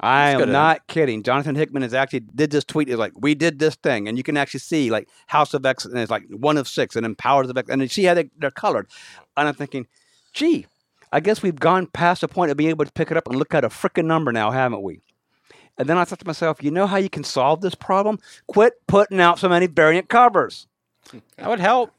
[0.00, 1.22] I am not kidding.
[1.22, 2.88] Jonathan Hickman has actually did this tweet.
[2.88, 5.84] Is like we did this thing, and you can actually see like House of X,
[5.84, 8.14] and it's like one of six, and then Powers of X, and then see how
[8.14, 8.88] they, they're colored.
[9.36, 9.86] And I'm thinking,
[10.32, 10.66] gee,
[11.12, 13.38] I guess we've gone past the point of being able to pick it up and
[13.38, 15.03] look at a freaking number now, haven't we?
[15.78, 18.18] And then I thought to myself, you know how you can solve this problem?
[18.46, 20.66] Quit putting out so many variant covers.
[21.36, 21.92] that would help.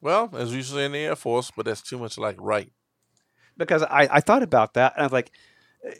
[0.00, 2.70] well, as you say in the Air Force, but that's too much like right.
[3.56, 5.30] because I, I thought about that and I was like,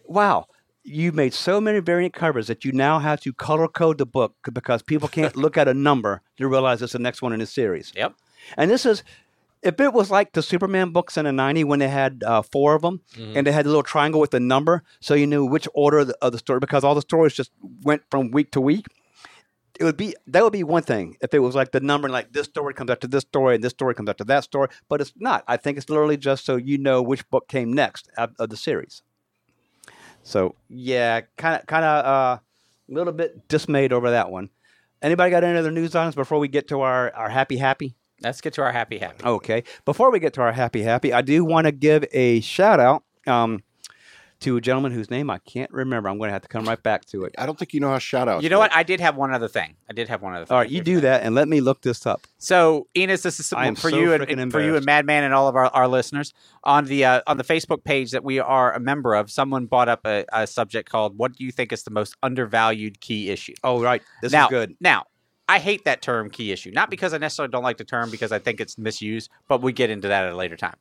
[0.07, 0.47] wow,
[0.83, 4.35] you made so many variant covers that you now have to color code the book
[4.53, 7.47] because people can't look at a number to realize it's the next one in the
[7.47, 7.93] series.
[7.95, 8.15] Yep.
[8.57, 9.03] And this is,
[9.63, 12.75] if it was like the Superman books in the 90 when they had uh, four
[12.75, 13.01] of them
[13.37, 16.09] and they had a little triangle with the number so you knew which order of
[16.09, 17.51] the, of the story because all the stories just
[17.83, 18.87] went from week to week.
[19.79, 22.33] It would be that would be one thing if it was like the number like
[22.33, 25.13] this story comes after this story and this story comes after that story, but it's
[25.17, 25.43] not.
[25.49, 28.59] I think it's literally just so you know which book came next of, of the
[28.59, 29.03] series.
[30.23, 32.39] So yeah, kind of kind of uh,
[32.91, 34.51] a little bit dismayed over that one.
[35.01, 37.95] Anybody got any other news items before we get to our, our happy happy?
[38.23, 39.25] Let's get to our happy happy.
[39.25, 39.65] Okay.
[39.85, 43.03] Before we get to our happy happy, I do want to give a shout out
[43.27, 43.63] um,
[44.41, 46.09] to a gentleman whose name I can't remember.
[46.09, 47.35] I'm going to have to come right back to it.
[47.39, 48.43] I don't think you know how shout out.
[48.43, 48.75] You know what?
[48.75, 49.77] I did have one other thing.
[49.89, 50.55] I did have one other thing.
[50.55, 52.27] All right, you do that and let me look this up.
[52.39, 54.85] So, Enos, this is I am for so you and, freaking and for you and.
[54.85, 56.33] Madman and all of our, our listeners
[56.65, 59.31] on the uh, on the Facebook page that we are a member of.
[59.31, 63.01] Someone brought up a, a subject called "What do you think is the most undervalued
[63.01, 64.03] key issue?" Oh, right.
[64.23, 64.77] This now, is good.
[64.81, 65.05] Now,
[65.51, 68.31] I hate that term "key issue," not because I necessarily don't like the term, because
[68.31, 69.31] I think it's misused.
[69.49, 70.77] But we get into that at a later time.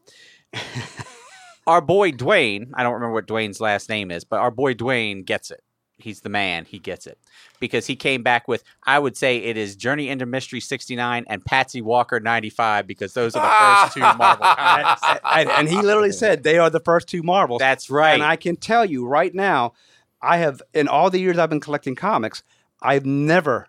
[1.67, 5.25] our boy Dwayne, I don't remember what Dwayne's last name is, but our boy Dwayne
[5.25, 5.63] gets it.
[5.97, 6.65] He's the man.
[6.65, 7.17] He gets it
[7.59, 8.63] because he came back with.
[8.83, 12.85] I would say it is Journey into Mystery sixty nine and Patsy Walker ninety five
[12.85, 15.01] because those are the first two Marvel comics.
[15.25, 17.57] and, and he literally said they are the first two Marvels.
[17.57, 18.13] That's right.
[18.13, 19.73] And I can tell you right now,
[20.21, 22.43] I have in all the years I've been collecting comics,
[22.81, 23.67] I've never,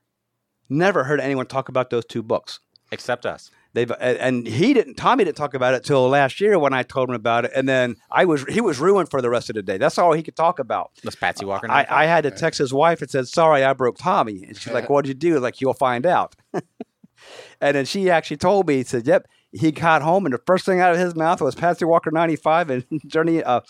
[0.71, 2.61] never heard anyone talk about those two books.
[2.93, 3.51] Except us.
[3.73, 4.95] They've and he didn't.
[4.95, 7.69] Tommy didn't talk about it till last year when I told him about it, and
[7.69, 9.79] then I was he was ruined for the rest of the day.
[9.79, 10.91] That's all he could talk about.
[11.05, 11.71] Was Patsy Walker?
[11.71, 14.73] I, I had to text his wife and said, "Sorry, I broke Tommy," and she's
[14.73, 16.35] like, "What'd you do?" Like, you'll find out.
[17.61, 20.81] and then she actually told me, said, "Yep." He got home, and the first thing
[20.81, 23.61] out of his mouth was Patsy Walker ninety five and Journey uh,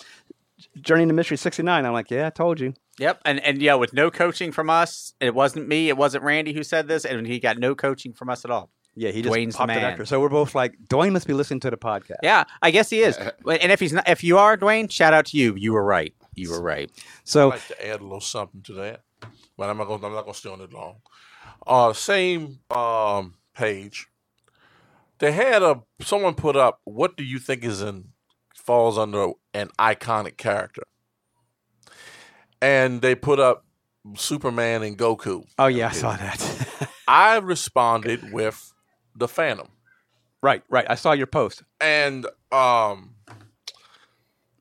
[0.80, 1.84] Journey into Mystery sixty nine.
[1.84, 5.14] I'm like, "Yeah, I told you." Yep, and and yeah, with no coaching from us,
[5.20, 8.28] it wasn't me, it wasn't Randy who said this, and he got no coaching from
[8.28, 8.70] us at all.
[8.94, 10.04] Yeah, he just Dwayne's the popped it after.
[10.04, 12.18] So we're both like, Dwayne must be listening to the podcast.
[12.22, 13.16] Yeah, I guess he is.
[13.46, 15.54] and if he's not, if you are Dwayne, shout out to you.
[15.56, 16.12] You were right.
[16.34, 16.90] You were right.
[17.24, 19.00] So I'd So like to add a little something to that,
[19.56, 20.96] but I'm not gonna I'm not gonna stay on it long.
[21.66, 24.08] Uh, same um, page.
[25.20, 26.80] They had a someone put up.
[26.84, 28.08] What do you think is in
[28.54, 30.82] falls under an iconic character?
[32.62, 33.64] And they put up
[34.16, 35.44] Superman and Goku.
[35.58, 36.90] Oh yeah, I saw that.
[37.08, 38.72] I responded with
[39.16, 39.68] the Phantom,
[40.42, 40.86] right, right.
[40.88, 41.62] I saw your post.
[41.80, 43.14] and um,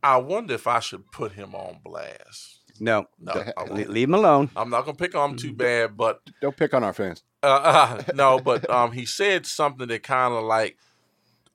[0.02, 2.60] I wonder if I should put him on blast.
[2.80, 4.50] No, No, I leave him alone.
[4.56, 7.24] I'm not gonna pick on him too bad, but Don't pick on our fans.
[7.44, 10.78] uh, uh, no, but um, he said something that kind of like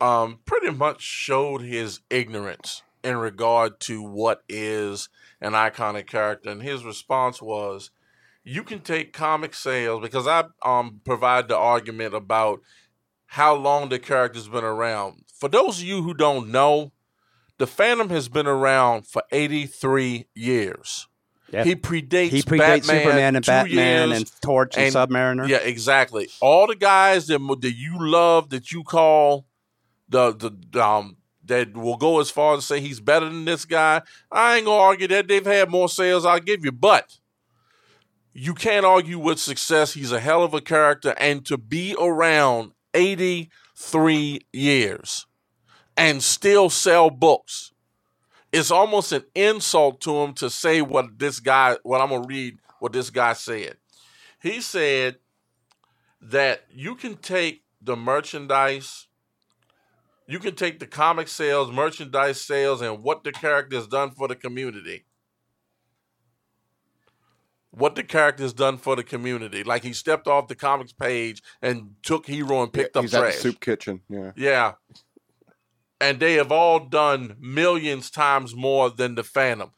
[0.00, 5.08] um, pretty much showed his ignorance in regard to what is
[5.40, 7.90] an iconic character, and his response was,
[8.42, 12.60] "You can take comic sales because I um provide the argument about
[13.26, 15.24] how long the character's been around.
[15.32, 16.92] For those of you who don't know,
[17.58, 21.06] the Phantom has been around for 83 years."
[21.52, 21.62] Yeah.
[21.64, 24.18] He predates He predates Batman Superman and Batman years.
[24.18, 25.46] and Torch and, and- Submariner.
[25.46, 26.28] Yeah, exactly.
[26.40, 29.46] All the guys that that you love, that you call
[30.08, 34.02] the the um that will go as far as say he's better than this guy.
[34.30, 36.24] I ain't gonna argue that they've had more sales.
[36.24, 37.18] I'll give you, but
[38.32, 39.94] you can't argue with success.
[39.94, 45.26] He's a hell of a character, and to be around 83 years
[45.96, 47.72] and still sell books,
[48.52, 52.58] it's almost an insult to him to say what this guy, what I'm gonna read,
[52.78, 53.76] what this guy said.
[54.40, 55.16] He said
[56.20, 59.03] that you can take the merchandise,
[60.26, 64.28] you can take the comic sales, merchandise sales, and what the character has done for
[64.28, 65.04] the community
[67.76, 69.64] what the character's done for the community.
[69.64, 73.34] Like he stepped off the comics page and took Hero and picked Yeah, up trash.
[73.34, 74.00] the soup kitchen.
[74.08, 74.30] Yeah.
[74.36, 74.72] Yeah.
[76.00, 79.72] And they have all done millions times more than the Phantom.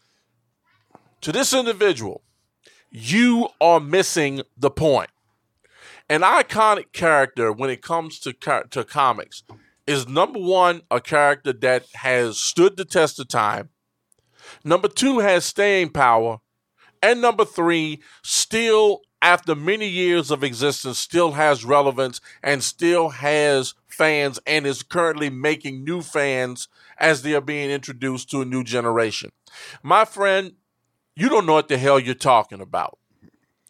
[1.23, 2.23] To this individual,
[2.91, 5.11] you are missing the point.
[6.09, 9.43] An iconic character when it comes to car- to comics
[9.87, 13.71] is number one a character that has stood the test of time.
[14.65, 16.39] Number two has staying power,
[17.03, 23.75] and number three still after many years of existence still has relevance and still has
[23.87, 26.69] fans and is currently making new fans
[26.99, 29.31] as they are being introduced to a new generation.
[29.83, 30.53] My friend,
[31.15, 32.99] you don't know what the hell you're talking about.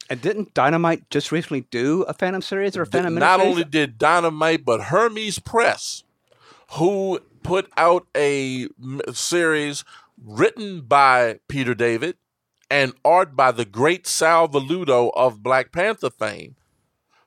[0.09, 3.45] And didn't Dynamite just recently do a Phantom series or a Phantom Not miniseries?
[3.45, 6.05] only did Dynamite, but Hermes Press,
[6.73, 8.69] who put out a
[9.13, 9.85] series
[10.23, 12.17] written by Peter David
[12.71, 16.57] and art by the great Sal Velluto of Black Panther fame,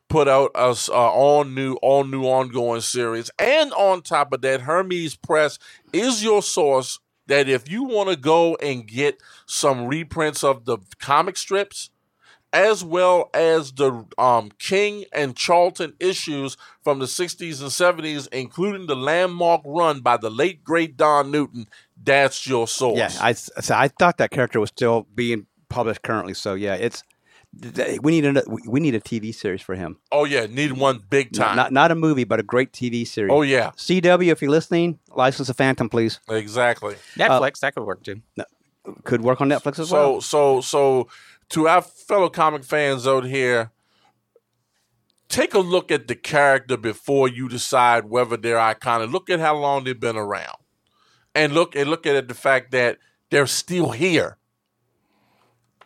[0.10, 3.32] put out a uh, all new, all new ongoing series.
[3.39, 5.58] And on top of that, Hermes Press
[5.93, 10.80] is your source that if you want to go and get some reprints of the
[10.99, 11.91] comic strips,
[12.51, 18.88] as well as the um, King and Charlton issues from the 60s and 70s, including
[18.88, 21.67] the landmark run by the late great Don Newton.
[22.01, 22.97] That's your source.
[22.97, 26.33] Yeah, I, so I thought that character was still being published currently.
[26.33, 27.03] So yeah, it's
[28.01, 29.97] we need a we need a TV series for him.
[30.12, 31.55] oh yeah, need one big Not, time.
[31.55, 33.31] not not a movie, but a great TV series.
[33.33, 36.19] oh yeah, CW, if you're listening, license a Phantom, please.
[36.29, 36.95] exactly.
[37.15, 38.21] Netflix that could work too.
[39.03, 40.21] Could work on Netflix as well.
[40.21, 41.07] So so so
[41.49, 43.71] to our fellow comic fans out here,
[45.27, 49.12] take a look at the character before you decide whether they're iconic.
[49.12, 50.57] Look at how long they've been around.
[51.35, 52.97] And look and look at the fact that
[53.29, 54.38] they're still here.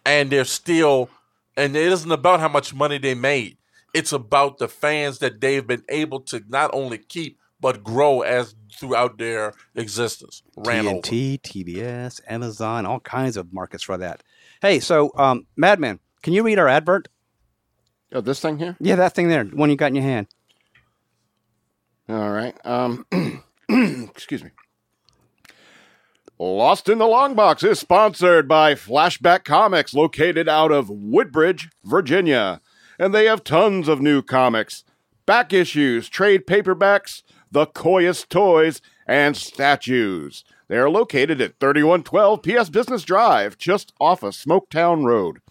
[0.06, 1.10] And they're still
[1.56, 3.58] and it isn't about how much money they made.
[3.94, 8.56] It's about the fans that they've been able to not only keep but grow as
[8.78, 10.44] throughout their existence.
[10.58, 11.00] Ran over.
[11.00, 14.22] TNT, TBS, Amazon, all kinds of markets for that.
[14.64, 17.10] Hey, so um, Madman, can you read our advert?
[18.14, 18.78] Oh, this thing here.
[18.80, 20.28] Yeah, that thing there, one you got in your hand.
[22.08, 22.56] All right.
[22.66, 23.06] Um,
[23.70, 24.52] excuse me.
[26.40, 32.62] Lost in the Long Box is sponsored by Flashback Comics, located out of Woodbridge, Virginia.
[32.98, 34.86] And they have tons of new comics,
[35.26, 40.46] back issues, trade paperbacks, the coyest toys, and statues.
[40.68, 45.42] They are located at 3112 PS Business Drive, just off of Smoketown Road.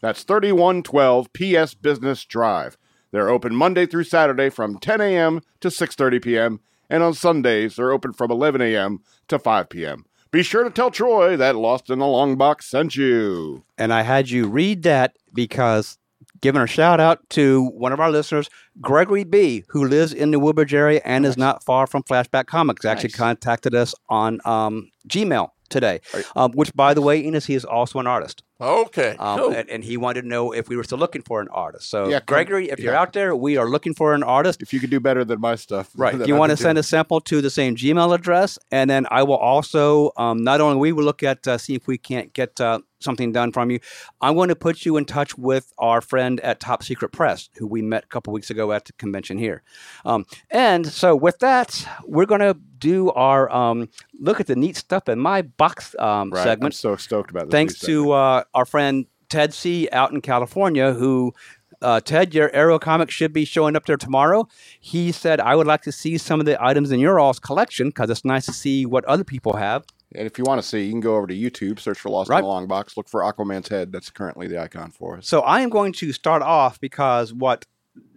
[0.00, 2.76] That's 3112 PS Business Drive.
[3.12, 5.40] They're open Monday through Saturday from 10 a.m.
[5.60, 6.60] to 6:30 p.m.
[6.90, 9.00] and on Sundays they're open from 11 a.m.
[9.28, 10.04] to 5 p.m.
[10.30, 13.64] Be sure to tell Troy that Lost in the Long Box sent you.
[13.78, 15.98] And I had you read that because
[16.40, 18.48] giving a shout out to one of our listeners,
[18.80, 22.84] Gregory B., who lives in the Woodbridge area and is not far from Flashback Comics,
[22.84, 23.16] actually Nice.
[23.16, 27.64] contacted us on um, Gmail today, Are- um, which, by the way, Enos, he is
[27.64, 28.42] also an artist.
[28.58, 29.16] Okay.
[29.18, 29.50] Um, cool.
[29.52, 31.90] and, and he wanted to know if we were still looking for an artist.
[31.90, 33.00] So, Yeah, Gregory, if you're yeah.
[33.00, 34.62] out there, we are looking for an artist.
[34.62, 36.14] If you could do better than my stuff, Right.
[36.14, 36.78] If you I've want to send doing.
[36.78, 40.78] a sample to the same Gmail address, and then I will also um, not only
[40.78, 43.80] we will look at uh, see if we can't get uh, something done from you.
[44.20, 47.66] I'm going to put you in touch with our friend at Top Secret Press, who
[47.66, 49.62] we met a couple weeks ago at the convention here.
[50.04, 53.88] Um, and so with that, we're going to do our um,
[54.20, 56.58] look at the neat stuff in my box um, right.
[56.60, 57.52] I'm so stoked about this.
[57.52, 61.34] thanks to uh, our friend Ted C out in California, who
[61.82, 64.48] uh, Ted, your Arrow comic should be showing up there tomorrow.
[64.80, 67.88] He said, "I would like to see some of the items in your all's collection
[67.88, 69.84] because it's nice to see what other people have."
[70.14, 72.30] And if you want to see, you can go over to YouTube, search for Lost
[72.30, 72.38] Right.
[72.38, 73.90] in the Long Box, look for Aquaman's head.
[73.92, 75.26] That's currently the icon for us.
[75.28, 77.66] So I am going to start off because what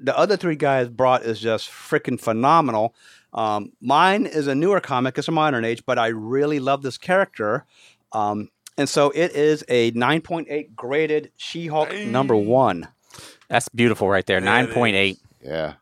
[0.02, 2.94] the other three guys brought is just freaking phenomenal.
[3.34, 6.98] Um, mine is a newer comic; it's a modern age, but I really love this
[6.98, 7.66] character.
[8.12, 12.88] Um, and so it is a 9.8 graded She-Hulk number one.
[13.50, 14.40] That's beautiful right there.
[14.40, 15.00] Yeah, Nine it point is.
[15.00, 15.20] eight.
[15.44, 15.74] Yeah,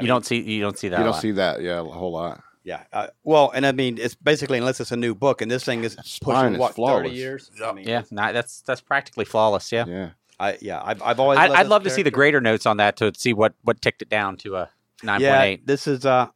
[0.00, 0.98] You don't see you don't see that.
[0.98, 1.22] you don't lot.
[1.22, 1.62] see that.
[1.62, 2.42] Yeah, a whole lot.
[2.64, 2.84] Yeah.
[2.92, 5.82] Uh, well, and I mean, it's basically unless it's a new book, and this thing
[5.84, 7.04] is spine pushing is what flawless.
[7.08, 7.50] thirty years.
[7.64, 9.72] I mean, Yeah, not, that's that's practically flawless.
[9.72, 9.84] Yeah.
[9.86, 10.10] Yeah.
[10.40, 11.38] I yeah, I've, I've always.
[11.38, 12.16] I'd, loved I'd this love to see the character.
[12.16, 14.70] greater notes on that to see what what ticked it down to a
[15.02, 15.66] nine point Yeah, eight.
[15.66, 16.28] this is uh,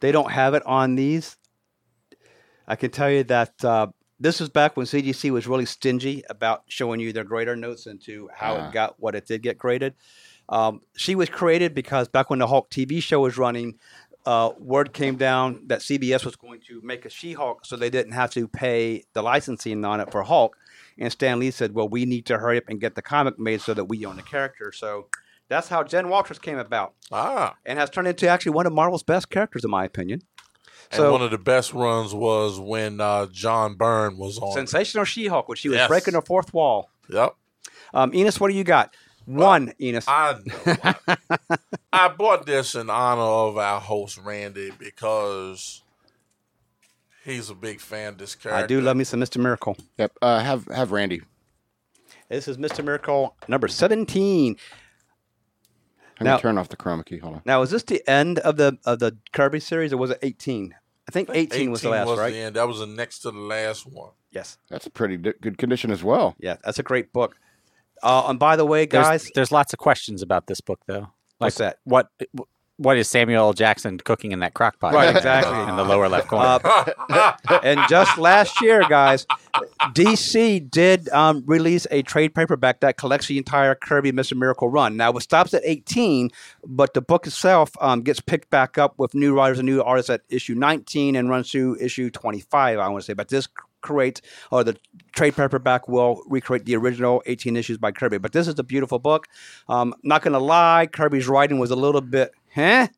[0.00, 1.36] they don't have it on these.
[2.66, 3.88] I can tell you that uh,
[4.20, 8.28] this is back when CGC was really stingy about showing you their grader notes into
[8.34, 8.68] how Ah.
[8.68, 9.94] it got what it did get graded.
[10.48, 13.78] Um, she was created because back when the Hulk TV show was running,
[14.26, 18.12] uh, word came down that CBS was going to make a She-Hulk, so they didn't
[18.12, 20.56] have to pay the licensing on it for Hulk.
[20.98, 23.60] And Stan Lee said, "Well, we need to hurry up and get the comic made
[23.60, 25.06] so that we own the character." So
[25.48, 27.54] that's how Jen Walters came about Ah.
[27.64, 30.22] and has turned into actually one of Marvel's best characters, in my opinion.
[30.90, 34.52] And So- one of the best runs was when uh, John Byrne was on.
[34.52, 35.88] Sensational She-Hulk, when she was Yes.
[35.88, 36.90] breaking the fourth wall.
[37.10, 37.34] Yep.
[37.94, 38.94] Um, Enos, what do you got?
[39.28, 40.06] One, Enos.
[40.08, 41.16] I know.
[41.92, 45.82] I bought this in honor of our host Randy because
[47.24, 48.64] he's a big fan of this character.
[48.64, 49.36] I do love me some Mr.
[49.40, 49.76] Miracle.
[49.98, 50.12] Yep.
[50.22, 51.20] Uh, have have Randy.
[52.30, 52.82] This is Mr.
[52.82, 54.56] Miracle number 17.
[56.20, 57.18] I'm Now- me turn off the chroma key.
[57.18, 57.42] Hold on.
[57.44, 60.74] Now, is this the end of the of the Kirby series, or was it 18?
[61.06, 62.32] I think 18, was the last, was right?
[62.32, 62.56] the end.
[62.56, 64.10] That was the next to the last one.
[64.30, 64.58] Yes.
[64.68, 66.34] That's a pretty di- good condition as well.
[66.38, 67.36] Yeah, that's a great book.
[68.02, 71.08] Uh, and by the way, guys, there's lots of questions about this book though.
[71.38, 71.78] what's that?
[71.84, 72.10] What
[72.78, 73.52] what is Samuel L.
[73.52, 74.94] Jackson cooking in that crock pot?
[74.94, 75.58] Right, exactly.
[75.68, 76.60] In the lower left corner.
[76.64, 77.32] Uh,
[77.64, 79.26] and just last year, guys,
[79.94, 84.36] DC did um, release a trade paperback that collects the entire Kirby Mr.
[84.36, 84.96] Miracle run.
[84.96, 86.30] Now, it stops at 18,
[86.64, 90.08] but the book itself um, gets picked back up with new writers and new artists
[90.08, 93.14] at issue 19 and runs through issue 25, I want to say.
[93.14, 93.48] But this
[93.80, 94.20] create
[94.50, 94.76] or the
[95.12, 98.18] trade paperback will recreate the original 18 issues by Kirby.
[98.18, 99.26] But this is a beautiful book.
[99.68, 102.88] Um, not going to lie, Kirby's writing was a little bit, huh?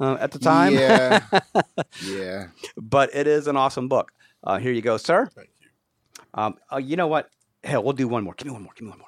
[0.00, 1.20] Uh, at the time, Yeah.
[2.06, 2.46] yeah.
[2.76, 4.12] but it is an awesome book.
[4.42, 5.26] Uh, here you go, sir.
[5.34, 5.68] Thank you.
[6.32, 7.28] Um, uh, you know what?
[7.62, 8.34] Hell, we'll do one more.
[8.36, 8.72] Give me one more.
[8.74, 9.06] Give me one more.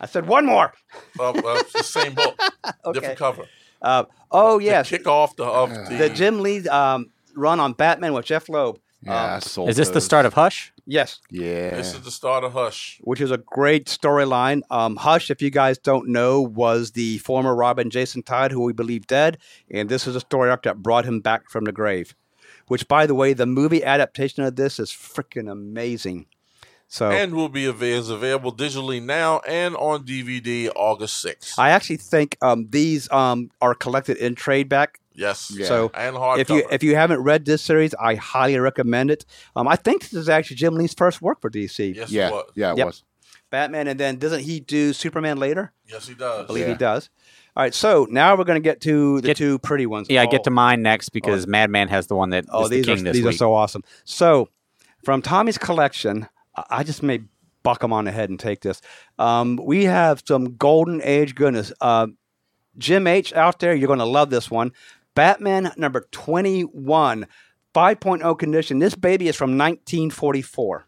[0.00, 0.72] I said one more.
[1.18, 2.38] Well, well, it's the same book,
[2.84, 2.92] Okay.
[2.98, 3.44] different cover.
[3.82, 7.72] Uh, oh yes, The kick off the of the, the Jim Lee um, run on
[7.72, 8.78] Batman with Jeph Loeb.
[9.04, 9.40] Yeah.
[9.56, 10.72] Um, is this the start of Hush?
[10.86, 11.70] yes, Yeah.
[11.76, 13.00] This is the start of Hush.
[13.02, 14.62] which is a great storyline.
[14.70, 18.72] Um, Hush, if you guys don't know, was the former Robin Jason Todd, who we
[18.72, 19.38] believe dead,
[19.70, 22.14] and this is a story arc that brought him back from the grave.
[22.68, 26.26] Which, by the way, the movie adaptation of this is freaking amazing.
[26.88, 31.58] So And will be is available digitally now and on DVD August 6th.
[31.58, 35.00] I actually think um, these um, are collected in trade back.
[35.12, 35.50] yes.
[35.54, 35.66] Yeah.
[35.66, 36.38] So And hardcover.
[36.38, 39.24] if you if you haven't read this series, I highly recommend it.
[39.56, 41.94] Um, I think this is actually Jim Lee's first work for DC.
[41.96, 42.28] yes, yeah.
[42.28, 42.50] it was.
[42.54, 42.72] Yeah.
[42.72, 42.86] It Yep.
[42.86, 43.04] was.
[43.50, 45.72] Batman, and then doesn't he do Superman later?
[45.86, 46.44] Yes, he does.
[46.44, 46.72] I believe Yeah.
[46.72, 47.08] he does.
[47.56, 50.08] All right, so now we're going to get to the Get- two pretty ones.
[50.10, 52.86] Yeah, oh, get to mine next because Madman has the one that Oh, the these
[52.86, 53.34] king are this these week.
[53.34, 53.82] are so awesome.
[54.04, 54.48] So,
[55.04, 56.26] from Tommy's collection,
[56.56, 57.20] I- just may
[57.62, 58.80] buck them on the head and take this.
[59.18, 61.72] Um, we have some golden age goodness.
[61.80, 62.08] Uh,
[62.76, 64.72] Jim H out there, you're going to love this one.
[65.14, 67.26] Batman number 21,
[67.74, 68.78] 5.0 condition.
[68.80, 70.86] This baby is from 1944.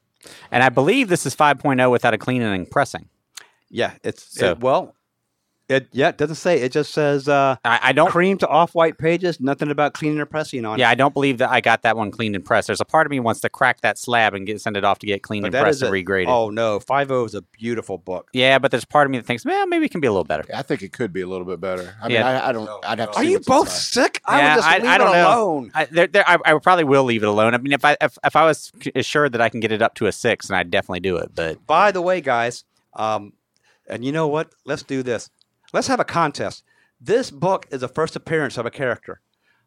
[0.51, 3.09] and I believe this is 5.0 without a cleaning and pressing.
[3.71, 4.95] Yeah, it's So- it- well,
[5.69, 6.61] it yeah, it doesn't say.
[6.61, 8.09] It just says uh, I, I don't.
[8.09, 9.41] cream to off-white pages.
[9.41, 10.77] Nothing about cleaning or pressing on.
[10.79, 10.81] it.
[10.81, 12.69] Yeah, I don't believe that I got that one cleaned and pressed.
[12.69, 15.01] There's a part of me wants to crack that slab and get send it off
[15.01, 16.29] to get cleaned but and pressed and a, regraded.
[16.29, 18.31] Oh no, 5.0 is a beautiful book.
[18.33, 20.23] Yeah, but there's part of me that thinks, well, maybe it can be a little
[20.25, 20.45] better.
[20.55, 21.97] I think it could be a little bit better.
[22.01, 22.41] I mean, Yeah.
[22.43, 22.71] I, I don't.
[22.85, 23.17] I'd have to.
[23.19, 24.03] Are you both inside.
[24.05, 24.21] sick?
[24.25, 25.29] I Yeah, would just I- leave I don't it know.
[25.43, 25.71] alone.
[25.75, 27.55] I, there, there, I, I probably will leave it alone.
[27.55, 29.95] I mean, if I if, if I was assured that I can get it up
[29.97, 31.33] to a six, and I'd definitely do it.
[31.35, 32.63] But By the way, guys,
[32.95, 33.33] um,
[33.89, 34.51] and you know what?
[34.65, 35.29] Let's do this.
[35.77, 36.65] Let's have a contest.
[37.03, 39.21] This book is the first appearance of a character.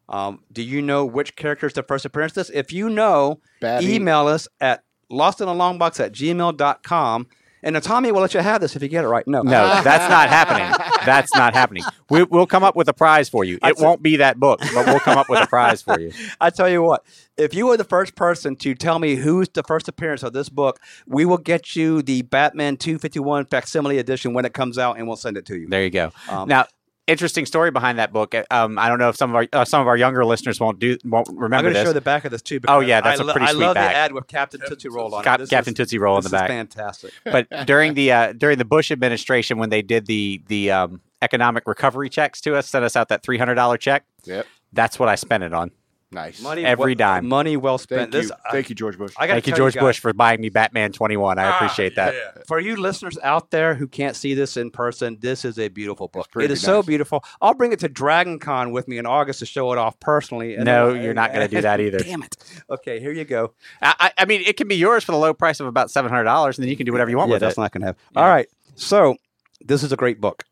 [0.08, 2.32] Um, do you know which character is the first appearance?
[2.32, 3.94] of This, if you know, Babby.
[3.94, 7.28] email us at lostinalongbox at gmail.com.
[7.62, 9.26] And Tommy will let you have this if you get it right.
[9.26, 9.42] No.
[9.42, 10.74] no, that's not happening.
[11.06, 11.82] That's not happening.
[12.10, 13.58] We, we'll come up with a prize for you.
[13.62, 16.12] It won't be that book, but we'll come up with a prize for you.
[16.40, 17.06] I tell you what,
[17.38, 20.50] if you were the first person to tell me who's the first appearance of this
[20.50, 25.06] book, we will get you the Batman 251 facsimile edition when it comes out, and
[25.06, 25.68] we'll send it to you.
[25.68, 26.12] There you go.
[26.28, 26.66] Um, now,
[27.10, 28.34] interesting story behind that book.
[28.50, 30.78] Um, I don't know if some of our uh, some of our younger listeners won't
[30.78, 31.56] do won't remember.
[31.56, 32.60] I'm going to show the back of this too.
[32.68, 33.92] Oh, yeah, that's I a lo- pretty I love back.
[33.92, 35.42] the ad with Captain Tootsie Roll on Cap- it.
[35.42, 36.48] This Captain is- Tootsie Roll in the is back.
[36.48, 37.12] fantastic.
[37.24, 41.66] but during the uh, during the Bush administration, when they did the the um, economic
[41.66, 44.04] recovery checks to us, sent us out that three hundred dollar check.
[44.24, 44.46] Yep.
[44.72, 45.72] That's what I spent it on.
[46.12, 46.42] Nice.
[46.42, 47.28] Money Every well, dime.
[47.28, 48.00] Money well spent.
[48.10, 48.34] Thank This, you.
[48.44, 49.12] I- Thank you, George Bush.
[49.16, 51.38] I gotta Thank you, tell George guys, Bush, for buying me Batman twenty one.
[51.38, 52.14] I Ah, appreciate that.
[52.14, 52.42] yeah.
[52.48, 56.08] For you listeners out there who can't see this in person, this is a beautiful
[56.08, 56.28] book.
[56.32, 56.86] pretty It is so nice.
[56.86, 57.22] beautiful.
[57.40, 60.56] I'll bring it to Dragon Con with me in August to show it off personally.
[60.56, 61.98] and No, then- you're not gonna do that either.
[61.98, 62.36] Damn it.
[62.68, 63.52] Okay, here you go.
[63.80, 66.10] I, I I mean, it can be yours for the low price of about seven
[66.10, 67.60] hundred dollars, and then you can do whatever you want yeah, with that's it.
[67.60, 68.00] not going to happen.
[68.16, 68.22] Yeah.
[68.22, 68.48] All right.
[68.74, 69.16] So
[69.60, 70.42] this is a great book.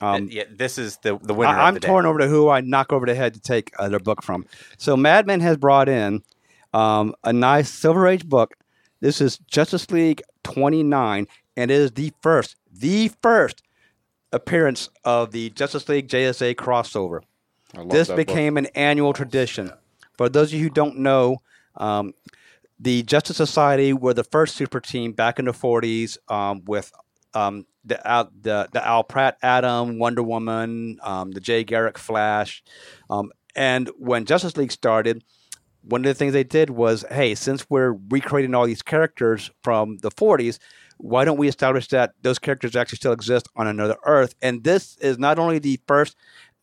[0.00, 1.52] Um, yeah, this is the the winner.
[1.52, 1.88] I, of am the day.
[1.88, 4.46] torn over to who I knock over the head to take uh, their book from.
[4.76, 6.22] So Madman has brought in
[6.72, 8.54] um, a nice Silver Age book.
[9.00, 11.26] This is Justice League 29,
[11.56, 13.62] and it is the first, the first
[14.32, 17.20] appearance of the Justice League JSA crossover.
[17.74, 18.26] I love This that book.
[18.26, 19.72] became an annual tradition.
[20.16, 21.42] For those of you who don't know,
[21.76, 22.14] um,
[22.78, 26.92] the Justice Society were the first super team back in the 40s um, with
[27.34, 32.62] um, the, Al, the the Al Pratt Atom, Wonder Woman, um, the Jay Garrick Flash,
[33.10, 35.22] um, and when Justice League started,
[35.82, 39.98] one of the things they did was, hey, since we're recreating all these characters from
[39.98, 40.58] the 40s,
[40.96, 44.34] why don't we establish that those characters actually still exist on another Earth?
[44.40, 46.16] And this is not only the first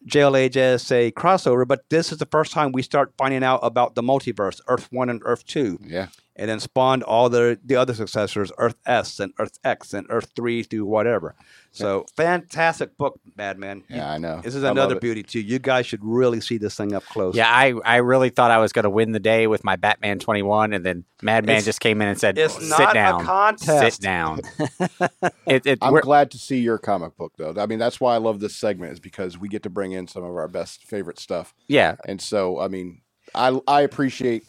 [0.08, 4.02] JLA JSA crossover, but this is the first time we start finding out about the
[4.02, 6.08] multiverse, Earth 1 and Earth 2 Yeah.
[6.42, 10.32] And then spawned all the the other successors, Earth S and Earth X and Earth
[10.36, 11.36] Three through whatever.
[11.74, 13.84] So fantastic book, Madman.
[13.88, 14.42] You- Yeah, I know.
[14.44, 15.02] This is I love another it.
[15.02, 15.40] beauty too.
[15.40, 17.34] You guys should really see this thing up close.
[17.36, 20.20] Yeah, I, I really thought I was going to win the day with my Batman
[20.20, 23.24] 21, and then Madman It's- just came in and said, it's "Sit not a down,
[23.26, 24.42] contest." sit down."
[25.48, 27.54] it, it, I'm we're- glad to see your comic book though.
[27.58, 30.08] I mean, that's why I love this segment is because we get to bring in
[30.08, 31.54] some of our best favorite stuff.
[31.68, 33.02] yeah, And so, I mean,
[33.34, 34.44] I I appreciate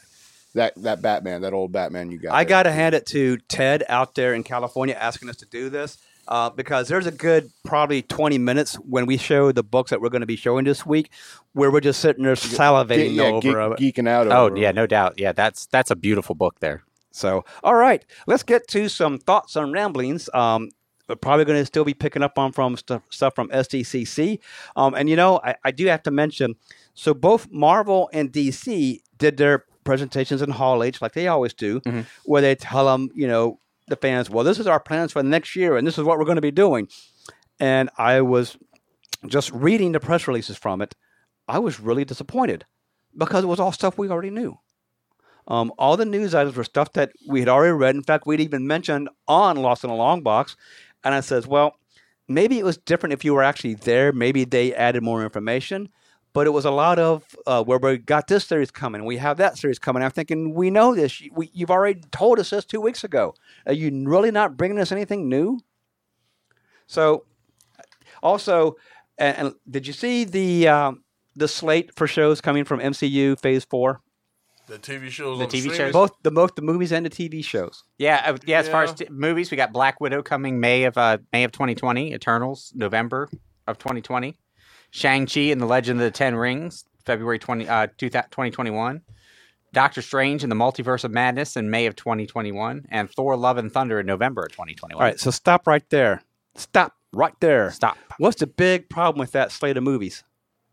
[0.55, 2.35] that that Batman, that old Batman you got.
[2.35, 5.71] I got to hand it to Ted out there in California asking us to do
[5.71, 5.99] this.
[6.29, 10.09] Uh, because there's a good probably 20 minutes when we show the books that we're
[10.09, 11.11] going to be showing this week,
[11.53, 13.97] where we're just sitting there salivating Ge- yeah, over geek- it.
[13.97, 14.29] geeking out.
[14.29, 14.77] Oh yeah, it.
[14.77, 15.15] no doubt.
[15.19, 16.85] Yeah, that's that's a beautiful book there.
[17.11, 20.31] So, all right, let's get to some thoughts on ramblings.
[20.33, 20.71] Um,
[21.09, 24.39] we're probably going to still be picking up on from stuff, stuff from SDCC.
[24.77, 26.55] Um, and you know, I, I do have to mention,
[26.95, 31.81] so both Marvel and DC did their presentations in Hall H like they always do,
[31.81, 32.07] Mhm.
[32.25, 33.59] where they tell them, you know,
[33.89, 36.19] the fans, well, this is our plans for the next year, and this is what
[36.19, 36.89] we're going to be doing.
[37.61, 38.57] And I was
[39.27, 40.95] just reading the press releases from it.
[41.49, 42.65] I was really disappointed
[43.17, 44.59] because it was all stuff we already knew.
[45.49, 47.97] Um, all the news items were stuff that we had already read.
[47.97, 50.57] In fact, we'd even mentioned on Lost in a Long Box.
[51.05, 51.75] And I says, well,
[52.29, 54.13] maybe it was different if you were actually there.
[54.13, 55.89] Maybe they added more information.
[56.35, 59.05] But it was a lot of uh, where we got this series coming.
[59.05, 60.03] We have that series coming.
[60.03, 61.21] I'm thinking, we know this.
[61.21, 63.35] You- We, you've already told us this two weeks ago.
[63.67, 65.61] Are you really not bringing us anything new?
[66.87, 67.25] So,
[68.23, 68.77] also,
[69.19, 71.05] and, and did you see the um,
[71.37, 74.01] the slate for shows coming from MCU Phase Four?
[74.69, 75.77] The TV shows, The on TV streamers?
[75.77, 75.93] shows?
[75.93, 77.85] Both the both the movies and the TV shows.
[77.99, 78.59] Yeah, uh, yeah.
[78.61, 81.53] As far as t- movies, we got Black Widow coming May of uh, May of
[81.53, 83.29] 2020, Eternals November
[83.67, 84.37] of 2020,
[84.93, 89.01] Shang Chi and the Legend of the Ten Rings February 20 uh, 2021,
[89.73, 93.73] Doctor Strange and the Multiverse of Madness in May of 2021, and Thor: Love and
[93.73, 94.95] Thunder in November of 2021.
[95.03, 96.23] All right, so stop right there.
[96.55, 97.71] Stop right there.
[97.73, 97.97] stop.
[98.19, 100.23] What's the big problem with that slate of movies?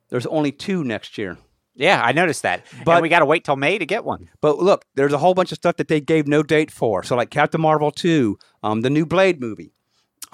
[0.10, 1.38] There's only two next year.
[1.76, 2.66] Yeah, I noticed that.
[2.80, 4.30] But- But we got to wait till May to get one.
[4.42, 7.04] But look, there's a whole bunch of stuff that they gave no date for.
[7.04, 9.72] So like Captain Marvel 2, um, the new Blade movie,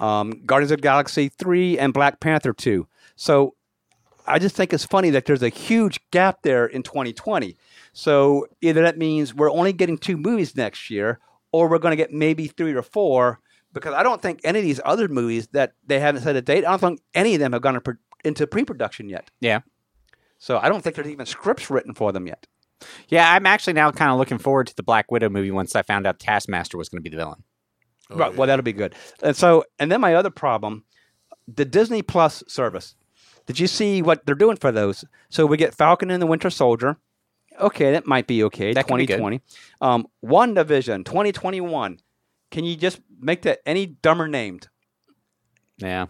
[0.00, 2.88] um, Guardians of the Galaxy 3, and Black Panther 2.
[3.14, 3.54] So
[4.26, 7.56] I just think it's funny that there's a huge gap there in 2020.
[7.92, 11.20] So either that means we're only getting two movies next year,
[11.52, 13.40] or we're going to get maybe three or four.
[13.72, 16.64] Because I don't think any of these other movies that they haven't set a date,
[16.64, 17.80] I don't think any of them have gone
[18.24, 19.30] into pre-production yet.
[19.40, 19.60] Yeah.
[20.38, 22.46] So I don't think there's even scripts written for them yet.
[23.08, 25.82] Yeah, I'm actually now kind of looking forward to the Black Widow movie once I
[25.82, 27.42] found out Taskmaster was going to be the villain.
[28.10, 28.32] Oh, right.
[28.32, 28.38] yeah.
[28.38, 28.94] Well, that'll be good.
[29.22, 30.84] And so, and then my other problem,
[31.48, 32.94] the Disney Plus service.
[33.46, 35.04] Did you see what they're doing for those?
[35.28, 36.96] So we get Falcon and the Winter Soldier.
[37.58, 38.74] Okay, that might be okay.
[38.74, 39.16] That could be good.
[39.18, 39.40] 2020.
[39.80, 42.00] Um, WandaVision 2021.
[42.50, 44.68] Can you just make that any dumber named?
[45.78, 46.06] Yeah.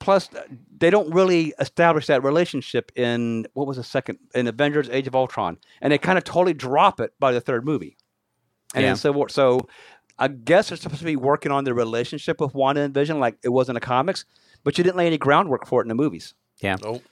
[0.00, 0.42] Plus, uh,
[0.76, 5.14] they don't really establish that relationship in what was the second in Avengers: Age of
[5.14, 7.96] Ultron, and they kind of totally drop it by the third movie.
[8.74, 8.88] And Yeah.
[8.90, 9.60] then so so,
[10.18, 13.38] I guess they're supposed to be working on the relationship with Wanda and Vision like
[13.44, 14.24] it was in the comics,
[14.64, 16.34] but you didn't lay any groundwork for it in the movies.
[16.82, 17.02] Nope.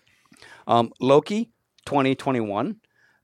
[0.66, 1.50] Um, Loki,
[1.84, 2.76] twenty twenty one.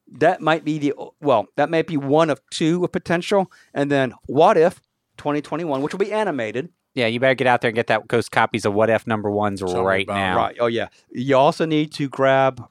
[0.08, 1.46] That might be the well.
[1.56, 4.80] That might be one of two of potential, and then What If,
[5.16, 6.70] twenty twenty one, which will be animated.
[6.94, 9.30] Yeah, you better get out there and get that those copies of What If number
[9.30, 10.36] ones me right now.
[10.36, 10.56] Right.
[10.58, 10.88] Oh yeah.
[11.10, 12.66] You also need to grab.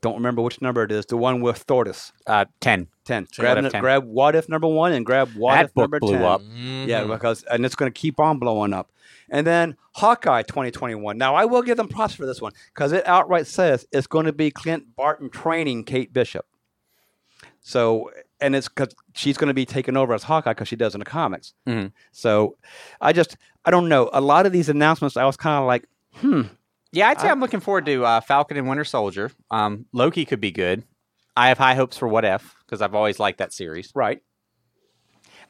[0.00, 1.06] Don't remember which number it is.
[1.06, 2.12] The one with Thordis.
[2.26, 2.44] Uh,
[3.06, 3.26] 10.
[3.26, 3.26] Ten.
[3.26, 3.42] Ten.
[3.42, 3.80] Grab, What If 10.
[3.80, 6.22] grab what if number one and grab what That if book number blew 10.
[6.22, 6.40] up.
[6.86, 7.08] Yeah, Mhm.
[7.14, 8.90] because and it's going to keep on blowing up.
[9.30, 11.16] And then Hawkeye 2021.
[11.18, 14.26] Now I will give them props for this one because it outright says it's going
[14.26, 16.46] to be Clint Barton training Kate Bishop.
[17.60, 20.94] So and it's because she's going to be taken over as Hawkeye because she does
[20.94, 21.54] in the comics.
[21.66, 21.92] Mhm.
[22.12, 22.56] So,
[23.00, 24.10] I just I don't know.
[24.12, 25.86] A lot of these announcements, I was kind of like,
[26.16, 26.42] hmm,
[26.92, 29.32] Yeah, I'd say I- I, am looking forward to uh, Falcon and Winter Soldier.
[29.50, 30.84] Um, Loki could be good.
[31.36, 33.92] I have high hopes for What If because I've always liked that series.
[33.94, 34.20] right.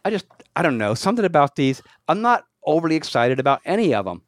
[0.05, 1.83] I just I don't know something about these.
[2.07, 4.23] I'm not overly excited about any of them.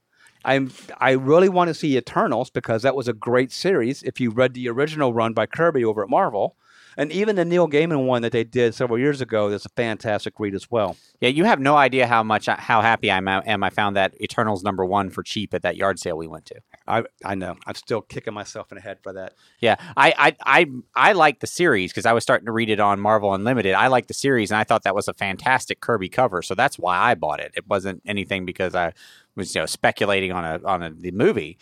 [0.45, 4.03] I'm I really want to see Eternals because that was a great series.
[4.03, 6.57] If you read the original run by Kirby over at Marvel,
[6.99, 10.41] and even the Neil Gaiman one that they did several years ago, that's a fantastic
[10.41, 10.97] read as well.
[11.21, 13.63] Yeah, you have no idea how much how happy I am.
[13.63, 16.57] I found that Eternals number one for cheap at that yard sale we went to.
[16.89, 19.35] I I know I'm still kicking myself in the head for that.
[19.61, 22.81] Yeah, I I I, I like the series because I was starting to read it
[22.81, 23.75] on Marvel Unlimited.
[23.75, 26.81] I like the series, and I thought that was a fantastic Kirby cover, so that's
[26.81, 27.53] why I bought it.
[27.57, 28.93] It wasn't anything because I
[29.37, 31.59] was you know speculating on a on a, the movie,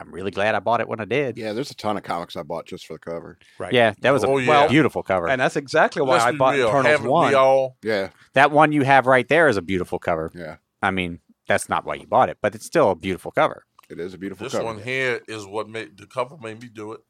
[0.00, 1.36] I'm really glad I bought it when I did.
[1.36, 3.38] Yeah, there's a ton of comics I bought just for the cover.
[3.58, 3.72] Right.
[3.72, 4.66] Yeah, that was a Oh, yeah.
[4.66, 5.28] beautiful cover.
[5.28, 6.68] And that's exactly why Let's I bought real.
[6.68, 7.28] Eternals Haven't one.
[7.28, 7.76] we all?
[7.82, 10.30] Yeah, that one you have right there is a beautiful cover.
[10.34, 10.56] yeah.
[10.82, 13.64] I mean, that's not why you bought it, but it's still a beautiful cover.
[13.90, 14.50] It is a beautiful cover.
[14.50, 14.74] This cover.
[14.74, 17.00] one here is what made the cover made me do it.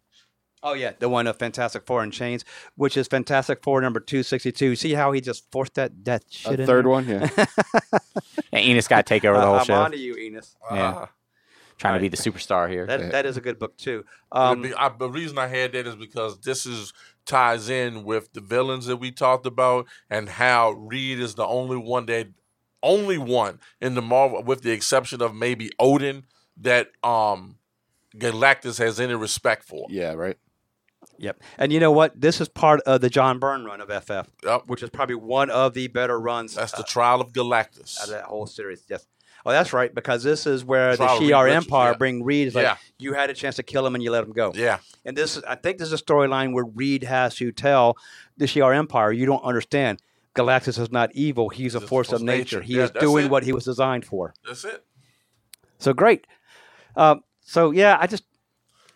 [0.62, 4.22] Oh yeah, the one of Fantastic Four in Chains, which is Fantastic Four number two
[4.22, 4.74] sixty two.
[4.76, 6.91] See how he just forced that that shit A in third there?
[6.91, 7.28] one, yeah.
[8.53, 10.57] And Enos got to take over the whole Uh, I'm show, on to you, Enos.
[10.72, 11.07] Yeah.
[11.81, 12.85] Trying to be the superstar here.
[12.87, 14.05] That that is a good book too.
[14.31, 16.93] Um, be- I, the reason I had that is because this is
[17.26, 21.78] ties in with the villains that we talked about and how Reed is the only
[21.78, 22.28] one that
[22.83, 26.24] only one in the Marvel, with the exception of maybe Odin,
[26.59, 27.57] that um
[28.16, 29.87] Galactus has any respect for.
[29.89, 30.37] yeah, right.
[31.18, 31.41] yep.
[31.59, 32.20] And you know what?
[32.20, 34.62] This is part of the John Byrne run of FF, Yep.
[34.66, 37.99] which is probably one of the better runs That's the uh, trial of Galactus.
[38.01, 38.85] out of that whole series.
[38.91, 39.07] Yes.
[39.47, 39.95] Oh, that's right.
[39.95, 41.97] Because this is where Trial the Shi'ar Empire yeah.
[41.97, 42.49] bring Reed.
[42.49, 42.76] It's like Yeah.
[42.99, 44.53] you had a chance to kill him and you let him go.
[44.55, 44.78] yeah.
[45.05, 47.97] And this, is, I think, this is a storyline where Reed has to tell
[48.36, 50.01] the Shi'ar Empire, you don't understand.
[50.36, 51.49] Galactus is not evil.
[51.49, 52.59] He's a force of force of nature.
[52.59, 52.61] nature.
[52.62, 53.30] He Yeah, is doing it.
[53.30, 54.34] what he was designed for.
[54.47, 54.84] That's it.
[55.78, 56.26] So great.
[56.97, 58.24] Um, so yeah, I just,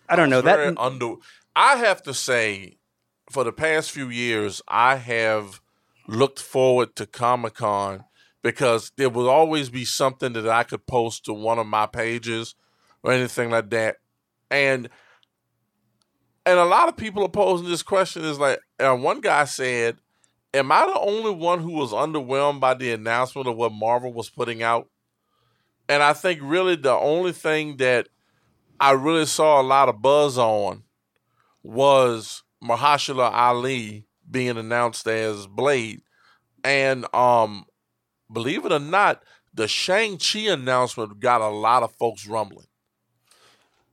[0.09, 0.79] I don't know was very that.
[0.79, 1.15] under.
[1.57, 2.77] I have to say,
[3.31, 5.61] for the past few years, I have
[6.07, 8.05] looked forward to Comic Con
[8.45, 12.55] because there will always be something that I could post to one of my pages
[13.03, 13.97] or anything like that,
[14.51, 14.89] and
[16.47, 19.97] and a lot of people are posing this question is like, uh, one guy said,
[20.53, 24.29] "Am I the only one who was underwhelmed by the announcement of what Marvel was
[24.29, 24.89] putting out?"
[25.89, 28.09] And I think really the only thing that
[28.79, 30.83] I really saw a lot of buzz on
[31.63, 36.03] was Mahershala Ali being announced as Blade,
[36.63, 37.65] and um,
[38.35, 39.23] believe it or not,
[39.55, 42.67] the Shang Chi announcement got a lot of folks rumbling.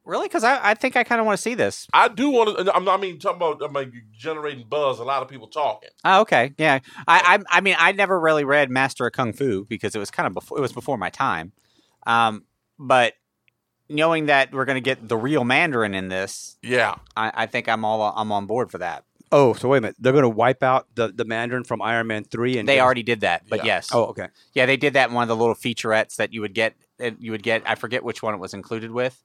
[0.03, 0.27] Really?
[0.27, 1.87] Because I, I think I kind of want to see this.
[1.93, 2.75] I do want to.
[2.75, 4.99] I'm not, I mean talking about I mean, generating buzz.
[4.99, 5.89] A lot of people talking.
[6.03, 6.53] Oh, okay.
[6.57, 6.79] Yeah.
[7.07, 10.09] I, I I mean, I never really read Master of Kung Fu because it was
[10.09, 11.51] kind of before it was before my time.
[12.07, 12.45] Um,
[12.79, 13.13] but
[13.89, 17.69] knowing that we're going to get the real Mandarin in this, Yeah, I, I think
[17.69, 19.05] I'm all I'm on board for that.
[19.31, 19.95] Oh, so wait a minute.
[19.99, 22.83] They're going to wipe out the, the Mandarin from Iron Man 3 and They give
[22.83, 23.65] already did that, but Yeah.
[23.65, 24.27] yes, Oh, okay.
[24.53, 26.75] yeah, they did that in one of the little featurettes that you would get.
[27.19, 27.63] You would get.
[27.65, 29.23] I forget which one it was included with,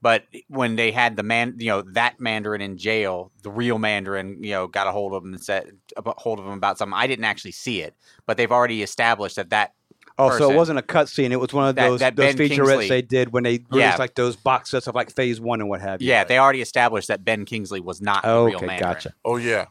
[0.00, 4.42] but when they had the man, you know, that Mandarin in jail, the real Mandarin,
[4.44, 6.96] you know, got a hold of him and said a hold of him about something.
[6.96, 7.94] I didn't actually see it,
[8.26, 9.72] but they've already established that that
[10.18, 11.30] Oh, so it wasn't a cutscene.
[11.30, 13.58] It was one of That- those that those Ben featurettes Kingsley- they did when they
[13.70, 13.96] released Yeah.
[13.98, 16.08] like those box sets of like Phase One and what have you.
[16.08, 18.94] Yeah, they already established that Ben Kingsley was not the real okay, Mandarin.
[18.94, 19.12] gotcha.
[19.24, 19.66] oh yeah.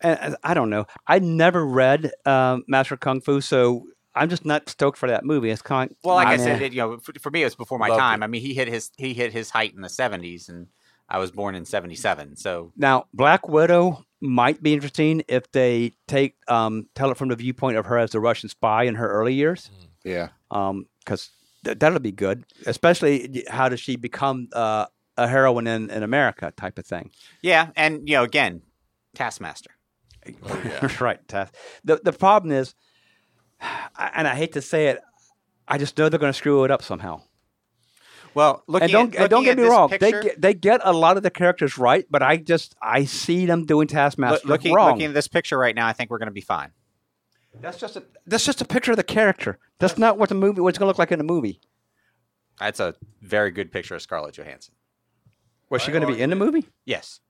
[0.00, 0.86] And, and I don't know.
[1.06, 3.84] I never read um, Master Kung Fu, so
[4.14, 5.50] I'm just not stoked for that movie.
[5.50, 5.94] It's kind.
[6.02, 6.42] Well, like I meh.
[6.44, 8.22] said, it, you know, for, for me, it was before my time.
[8.22, 8.24] it.
[8.24, 10.68] I mean, he hit his he hit his height in the '70s, and
[11.10, 12.36] I was born in '77.
[12.36, 17.36] So Now, Black Widow might be interesting if they take um, tell it from the
[17.36, 19.70] viewpoint of her as the Russian spy in her early years,
[20.04, 20.28] Yeah.
[20.48, 21.30] because
[21.64, 22.44] th- that'll be good.
[22.66, 24.86] Especially how does she become uh,
[25.16, 27.10] a heroine in, in America type of thing.
[27.42, 28.62] yeah, and you know, again,
[29.14, 29.70] Taskmaster.
[30.44, 30.88] Oh, yeah.
[31.00, 31.26] right.
[31.28, 31.50] Tess.
[31.84, 32.74] The the problem is,
[33.98, 35.00] and I hate to say it,
[35.68, 37.22] I just know they're going to screw it up somehow.
[38.32, 40.80] Well, look and don't at, and don't get me wrong, picture, they get they get
[40.84, 44.46] a lot of the characters right, but I just I see them doing loo- Taskmaster
[44.46, 44.92] looking wrong.
[44.92, 46.70] looking at this picture right now, I think we're going to be fine.
[47.60, 49.58] That's just a that's just a picture of the character.
[49.78, 51.60] That's not what the movie what's going to look like in the movie.
[52.58, 54.74] That's a very good picture of Scarlett Johansson.
[55.70, 56.66] Was she I going to be in the movie?
[56.84, 57.20] Yes,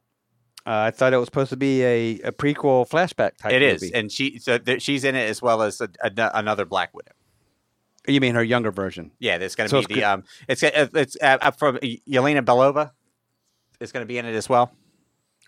[0.66, 3.52] Uh, I thought it was supposed to be a, a prequel flashback type.
[3.52, 3.94] it is, movie.
[3.94, 7.12] and she so th- she's in it as well as a, a- another Black Widow.
[8.06, 9.10] You mean her younger version?
[9.18, 11.50] Yeah, there's going to So be it's the good- um, it's uh, it's uh, uh,
[11.52, 12.90] from Yelena Belova
[13.78, 14.72] is going to be in it as well.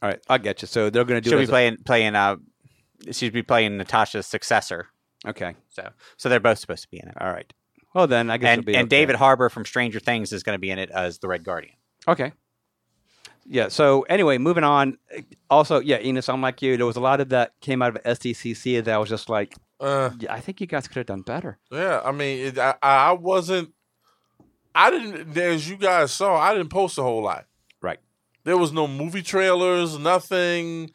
[0.02, 0.68] All right, I get you.
[0.68, 2.36] So they're going to do She'll it be as a- playing playing uh,
[3.10, 4.88] she's be playing Natasha's successor.
[5.26, 5.54] Okay.
[5.70, 7.14] So so they're both supposed to be in it.
[7.20, 7.50] All right.
[7.94, 8.88] Well, then I guess And be and okay.
[8.88, 11.74] David Harbour from Stranger Things is going to be in it as the Red Guardian.
[12.08, 12.32] Okay.
[13.44, 13.68] Yeah.
[13.68, 14.98] So anyway, moving on.
[15.50, 16.76] Also, yeah, Enos, I'm like you.
[16.76, 19.54] There was a lot of that came out of SDCC that I was just like,
[19.80, 21.58] Uh, yeah, I think you guys could have done better.
[21.70, 23.72] yeah, I mean, it, I, I wasn't.
[24.74, 25.36] I didn't.
[25.36, 27.46] As you guys saw, I didn't post a whole lot.
[27.82, 27.98] Right.
[28.44, 30.90] There was no movie trailers, nothing.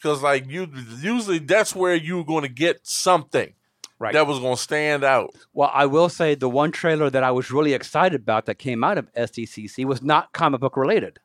[0.00, 0.68] Because like you,
[1.00, 3.52] usually that's where you're going to get something
[4.00, 4.12] Right.
[4.12, 5.34] that was going to stand out.
[5.52, 8.84] Well, I will say the one trailer that I was really excited about that came
[8.84, 11.18] out of SDCC was not comic book related.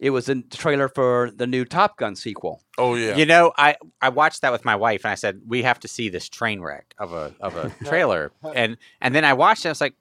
[0.00, 2.62] It was a trailer for the new Top Gun sequel.
[2.76, 5.62] Oh yeah, You know, I I watched that with my wife, and I said we
[5.62, 9.32] have to see this train wreck of a of a trailer, and and then I
[9.34, 9.68] watched it.
[9.68, 9.94] I was like,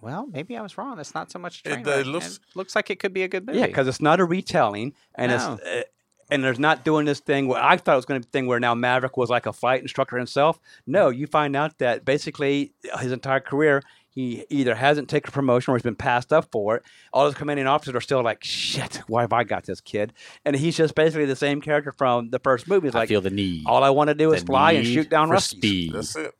[0.00, 0.98] well, maybe I was wrong.
[0.98, 2.06] It's not so much a It- train uh, wreck.
[2.06, 3.58] looks- It looks like it could be a good movie.
[3.58, 5.54] Yeah, because it's not a retelling, and No.
[5.54, 5.82] it's uh,
[6.30, 8.32] and there's not doing this thing where I thought it was going to be a
[8.32, 10.58] thing where now Maverick was like a flight instructor himself.
[10.86, 15.76] No, you find out that basically his entire career he either hasn't taken promotion or
[15.76, 16.84] he's been passed up for it.
[17.12, 20.12] All his commanding officers are still like, "Shit, why have I got this kid?"
[20.44, 22.86] And he's just basically the same character from the first movie.
[22.86, 23.64] He's I feel the need.
[23.66, 25.40] all I want to do is The fly and shoot down for Ruskies.
[25.56, 25.92] speed.
[25.94, 26.32] that's it.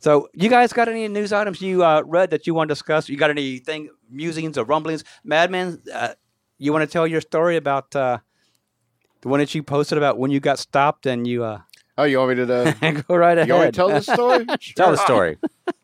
[0.00, 3.08] So, you guys got any news items you uh, read that you want to discuss?
[3.08, 5.04] You got anything, musings or rumblings?
[5.22, 6.14] Madman, uh,
[6.62, 8.18] you want to tell your story about uh,
[9.22, 11.60] the one that you posted about when you got stopped and you uh,
[11.98, 12.54] Oh, you want me to?
[12.54, 13.48] Uh, go right ahead.
[13.48, 14.46] you want me to tell the story?
[14.76, 15.38] Tell the story.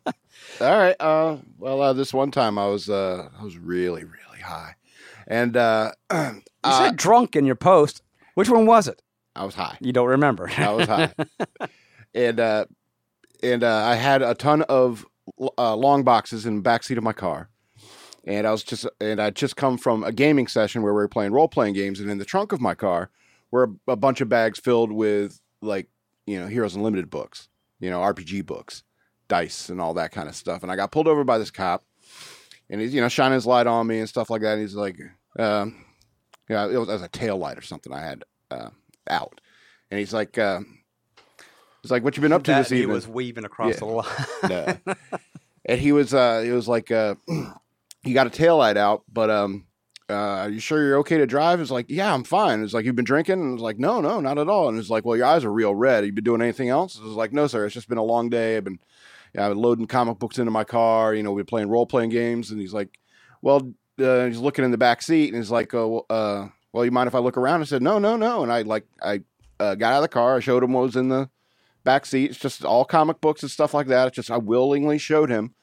[0.05, 0.95] All right.
[0.99, 4.75] Uh, well, uh, this one time I was uh, I was really really high,
[5.27, 8.01] and uh, you uh, said drunk in your post.
[8.33, 9.01] Which one was it?
[9.35, 9.77] I was high.
[9.81, 10.49] You don't remember.
[10.57, 11.13] I was high,
[12.15, 12.65] and uh,
[13.43, 15.05] and uh, I had a ton of
[15.57, 17.49] uh, long boxes in the backseat of my car,
[18.25, 21.07] and I was just and I'd just come from a gaming session where we were
[21.07, 23.09] playing role playing games, and in the trunk of my car
[23.51, 25.87] were a, a bunch of bags filled with like
[26.27, 27.49] you know Heroes Unlimited books,
[27.79, 28.83] you know RPG books,
[29.27, 30.63] dice, and all that kind of stuff.
[30.63, 31.83] And I got pulled over by this cop,
[32.69, 34.53] and he's you know shining his light on me and stuff like that.
[34.53, 34.97] And he's like,
[35.37, 35.85] um,
[36.49, 38.69] yeah, it was, it was a tail light or something I had uh,
[39.09, 39.41] out,
[39.91, 40.37] and he's like.
[40.37, 40.61] Uh,
[41.81, 43.79] He's like, "What you been up to That this he evening?" was weaving across Yeah.
[43.79, 44.05] the line.
[44.49, 44.77] No.
[45.65, 47.15] and he was uh it was like uh
[48.03, 49.65] he got a tail light out but um
[50.09, 51.61] uh are you sure you're okay to drive?
[51.61, 52.63] It's like yeah i'm fine.
[52.63, 53.41] It's like you've been drinking?
[53.41, 54.69] And it's like no no not at all.
[54.69, 56.05] And it's like well your eyes are real red.
[56.05, 56.95] You been doing anything else?
[56.95, 57.65] It's like no sir.
[57.65, 58.57] It's just been a long day.
[58.57, 58.79] I've been
[59.35, 61.13] yeah, I've been loading comic books into my car.
[61.13, 62.51] You know we're playing role-playing games.
[62.51, 62.99] And he's like
[63.41, 65.27] well uh, he's looking in the back seat.
[65.27, 67.61] And he's like oh, uh well you mind if i look around?
[67.61, 68.43] I said no no no.
[68.43, 69.21] And i like i
[69.59, 70.37] uh, got out of the car.
[70.37, 71.29] I showed him what was in the
[71.83, 72.31] back seat.
[72.31, 74.07] It's just all comic books and stuff like that.
[74.07, 75.53] It's just I willingly showed him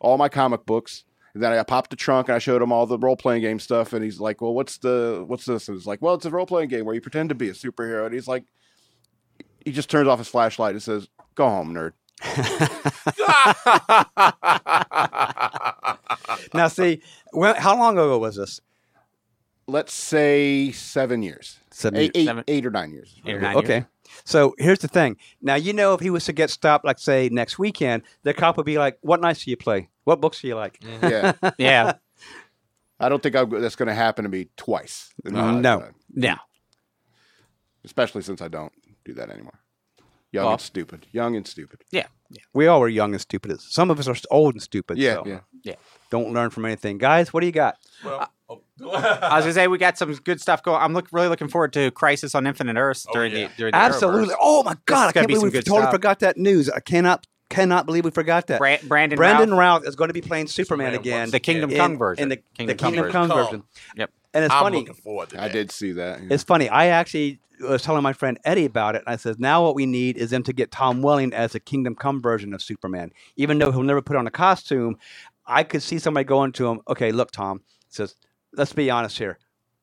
[0.00, 1.04] all my comic books.
[1.34, 3.58] And then I popped the trunk and I showed him all the role playing game
[3.58, 3.92] stuff.
[3.92, 6.46] And he's like, "Well, what's the what's this?" And it's like, "Well, it's a role
[6.46, 8.44] playing game where you pretend to be a superhero." And he's like,
[9.64, 11.92] he just turns off his flashlight and says, "Go home, nerd."
[16.54, 17.02] now, see,
[17.56, 18.60] how long ago was this?
[19.66, 23.14] Let's say seven years, Seven eight, eight, Seven- eight or nine years.
[23.24, 23.74] Eight or nine Okay.
[23.74, 23.84] years.
[24.24, 25.16] So here's the thing.
[25.40, 28.56] Now you know if he was to get stopped, like say next weekend, the cop
[28.56, 29.88] would be like, "What nights do you play?
[30.04, 31.92] What books do you like?" Yeah, Yeah.
[33.00, 35.12] I don't think I, that's going to happen to me twice.
[35.24, 35.76] in my Uh, no.
[35.76, 35.94] lifetime.
[36.14, 36.36] Yeah.
[37.84, 38.72] especially since I don't
[39.04, 39.58] do that anymore.
[40.30, 41.06] Young Well- and stupid.
[41.12, 41.80] Young and stupid.
[41.90, 42.06] Yeah.
[42.30, 42.42] Yeah.
[42.54, 43.60] We all were young and stupid.
[43.60, 44.96] Some of us are old and stupid.
[44.98, 45.74] Yeah, so yeah.
[46.10, 47.32] Don't learn from anything, guys.
[47.32, 47.76] What do you got?
[48.04, 48.30] well,
[48.82, 50.80] oh, I was gonna say we got some good stuff going.
[50.82, 53.48] I'm look, really looking forward to Crisis on Infinite Earths Oh, during yeah.
[53.48, 54.34] the during the Absolutely.
[54.34, 54.38] Arrowverse.
[54.40, 54.96] Oh my God!
[54.96, 55.92] I gonna can't be believe some we totally stuff.
[55.92, 56.68] forgot that news.
[56.70, 58.58] I cannot cannot believe we forgot that.
[58.58, 61.30] Bra- Brandon Brandon Routh, Routh is going to be playing Superman Superman again.
[61.30, 62.22] the Kingdom in- Come version.
[62.22, 63.12] in the Kingdom the Come Kingdom version.
[63.12, 63.44] Come Come.
[63.44, 63.62] version.
[63.96, 64.10] Yep.
[64.34, 64.78] And it's I'm funny.
[64.78, 65.42] looking forward to that.
[65.44, 66.22] I did see that.
[66.22, 66.28] yeah.
[66.30, 66.70] It's funny.
[66.70, 69.02] I actually was telling my friend Eddie about it.
[69.06, 71.60] And I said, now what we need is them to get Tom Welling as a
[71.60, 73.12] Kingdom Come version of Superman.
[73.36, 74.96] Even though he'll never put on a costume,
[75.46, 78.16] I could see somebody going to him, okay, look, Tom, says,
[78.54, 79.38] let's be honest here.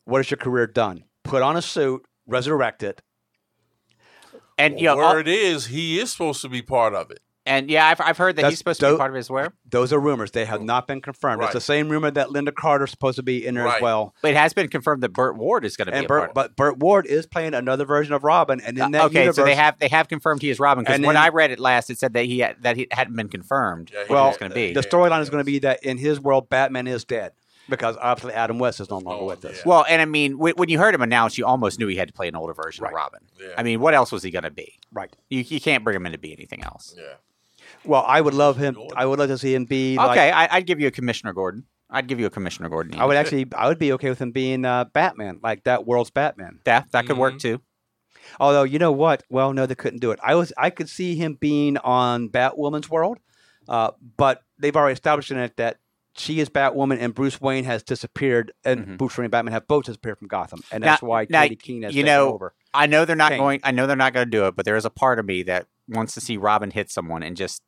[0.05, 1.03] What has your career done?
[1.24, 3.01] Put on a suit, resurrect it.
[4.57, 7.20] And Well, you know, all- word is he is supposed to be part of it.
[7.45, 9.30] and yeah, I've, I've heard that That's he's supposed to be part of it as
[9.30, 9.47] well.
[9.70, 10.32] Those are rumors.
[10.32, 11.41] They have not been confirmed.
[11.43, 14.13] It's the same rumor that Lynda Carter is supposed to be in there as well.
[14.22, 16.24] But it has been confirmed that Burt Ward is going to be And a part.
[16.24, 16.34] Of it.
[16.36, 19.36] but Burt Ward is playing another version of Robin, and in that Uh, okay, universe,
[19.38, 21.59] so they have they have confirmed he is Robin because when then- I read it
[21.59, 23.89] last, it said that he had, that he hadn't been confirmed.
[23.93, 24.74] Yeah, he well, he was going to be.
[24.74, 27.32] the storyline is going to be that in his world, Batman is dead
[27.70, 29.57] because obviously Adam West is no longer Oh, with us.
[29.57, 29.61] yeah.
[29.65, 32.07] well, and I mean, when, when you heard him announce, you almost knew he had
[32.07, 32.89] to play an older version Right.
[32.91, 33.20] of Robin.
[33.39, 33.47] Yeah.
[33.57, 34.80] I mean, what else was he going to be?
[34.91, 35.15] Right.
[35.30, 36.95] You, you can't bring him in to be anything else.
[36.97, 37.03] Yeah.
[37.86, 38.74] Well, I would love him.
[38.74, 38.97] Gordon.
[38.97, 39.95] I would love to see him be.
[39.95, 41.65] Like, Okay, I, I'd give you a Commissioner Gordon.
[41.89, 42.99] I'd give you a Commissioner Gordon.
[42.99, 43.47] I would actually.
[43.55, 46.59] I would be okay with him being uh, Batman, like that world's Batman.
[46.65, 47.39] that that could work Mhm.
[47.41, 47.61] too.
[48.39, 49.24] Although you know what?
[49.30, 50.20] Well, no, they couldn't do it.
[50.22, 53.17] I was I could see him being on Batwoman's world,
[53.67, 55.78] uh, but they've already established in it that
[56.20, 58.97] she is Batwoman and Bruce Wayne has disappeared, and Mhm.
[58.97, 61.55] Bruce Wayne and Batman have both disappeared from Gotham, and Now- that's why now, Katie
[61.55, 62.53] Keene has you know, over.
[62.74, 63.39] I know they're not Kane.
[63.39, 63.59] going.
[63.63, 65.43] I know they're not going to do it, but there is a part of me
[65.43, 67.63] that wants to see Robin hit someone and just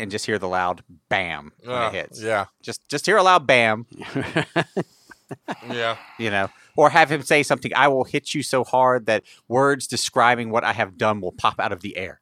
[0.00, 2.22] and just hear the loud bam when Uh, it hits.
[2.22, 3.84] yeah, Just just hear a loud bam,
[5.70, 5.96] yeah.
[6.18, 7.72] you know, or have him say something.
[7.74, 11.58] I will hit you so hard that words describing what I have done will pop
[11.58, 12.20] out of the air.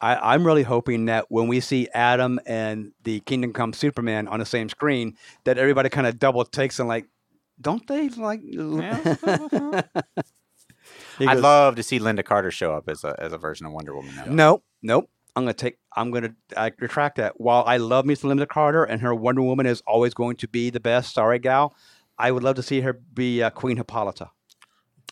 [0.00, 4.38] I, I'm really hoping that when we see Adam and the Kingdom Come Superman on
[4.38, 7.06] the same screen, that everybody kind of double takes and like,
[7.60, 8.42] don't they like?
[11.18, 13.72] He I'd love to see Lynda Carter show up as a as a version of
[13.72, 14.14] Wonder Woman.
[14.14, 14.24] Now.
[14.28, 15.10] Nope, nope.
[15.34, 15.78] I'm gonna take.
[15.96, 16.34] I'm gonna.
[16.56, 17.40] I retract that.
[17.40, 20.70] While I love Miss Lynda Carter and her Wonder Woman is always going to be
[20.70, 21.14] the best.
[21.14, 21.74] Sorry, gal.
[22.18, 24.30] I would love to see her be uh, Queen Hippolyta.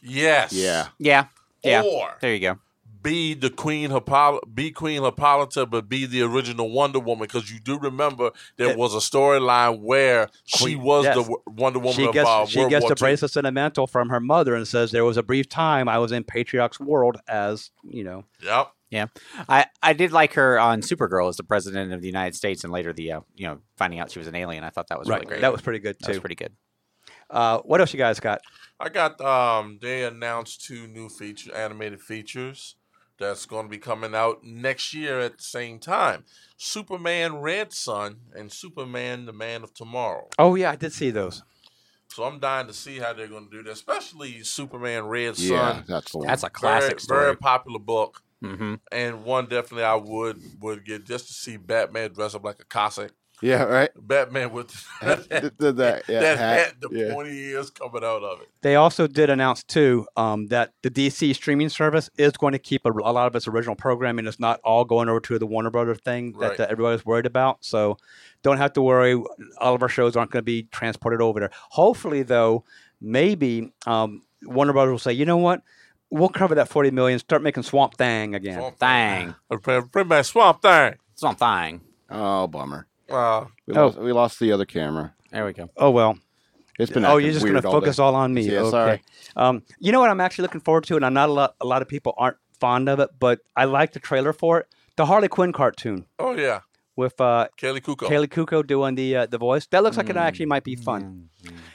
[0.02, 0.52] Yes.
[0.52, 0.88] Yeah.
[0.98, 1.26] Yeah,
[1.62, 1.82] yeah.
[1.82, 2.58] Or There you go.
[3.02, 7.58] Be the Queen Hippolyta, be Queen Hippolyta, but be the original Wonder Woman because you
[7.60, 11.16] do remember there It- was a storyline where she was yes.
[11.16, 14.54] the Wonder Woman She of gets uh, she gets the bracelet sentimental from her mother
[14.54, 18.24] and says there was a brief time I was in Patriarch's world as you know.
[18.90, 19.18] Yep.
[19.48, 22.72] I, I did like her on Supergirl as the president of the United States, and
[22.72, 24.64] later the uh, you know finding out she was an alien.
[24.64, 25.40] I thought that was really great.
[25.42, 26.20] That was pretty good That was too.
[26.20, 26.52] pretty good.
[27.28, 28.40] Uh, what else you guys got?
[28.78, 32.76] I got um they announced two new feature animated features
[33.18, 36.24] that's going to be coming out next year at the same time.
[36.56, 40.28] Superman Red Sun and Superman the Man of Tomorrow.
[40.38, 41.42] Oh yeah, I did see those.
[42.08, 45.72] So I'm dying to see how they're going to do that, especially Superman Red Yeah,
[45.72, 45.84] Sun.
[45.88, 46.26] that's the one.
[46.28, 47.24] That's a Very, classic story.
[47.24, 48.22] very popular book.
[48.40, 52.60] hmm and one definitely I would would get just to see Batman dress up like
[52.60, 53.10] a Cossack.
[53.42, 53.90] Yeah, right.
[53.96, 54.70] Batman with
[55.02, 57.12] That, that, that, that, yeah, hat, hat, the yeah.
[57.14, 58.48] pointy ears coming out of it.
[58.62, 62.82] They also did announce too um, that the DC streaming service is going to keep
[62.86, 64.26] a, a lot of its original programming.
[64.26, 66.56] It's not all going over to the Warner Brothers thing Right.
[66.56, 67.58] that uh, everybody's worried about.
[67.64, 67.98] So
[68.42, 69.14] don't have to worry.
[69.58, 71.50] All of our shows aren't going to be transported over there.
[71.70, 72.64] Hopefully, though,
[73.00, 75.62] maybe um, Warner Brothers will say, you know what?
[76.10, 77.18] We'll cover that forty million.
[77.18, 78.58] Start making Swamp Thing again.
[78.58, 79.34] Swamp Thing.
[79.60, 79.80] Thing.
[79.90, 80.94] Bring back Swamp Thing.
[81.16, 81.80] Something.
[82.08, 82.86] Oh, bummer.
[83.10, 83.86] Uh, We, Oh.
[83.86, 85.14] lost, we lost the other camera.
[85.32, 85.70] There we go.
[85.76, 86.18] Oh well.
[86.78, 87.04] It's been.
[87.06, 88.02] Oh, you're just going to focus day.
[88.02, 88.42] all on me.
[88.42, 88.70] Yeah, okay.
[88.70, 89.02] sorry.
[89.34, 91.54] Um, you know what I'm actually looking forward to, and I'm not a lot.
[91.62, 94.66] A lot of people aren't fond of it, but I like the trailer for it.
[94.96, 96.60] The Harley Quinn cartoon oh yeah,
[96.94, 98.06] with uh, Kelly Cuoco.
[98.08, 99.66] Kaley Cuoco doing the uh, the voice.
[99.68, 100.20] That looks like it Mm.
[100.20, 101.30] actually might be fun.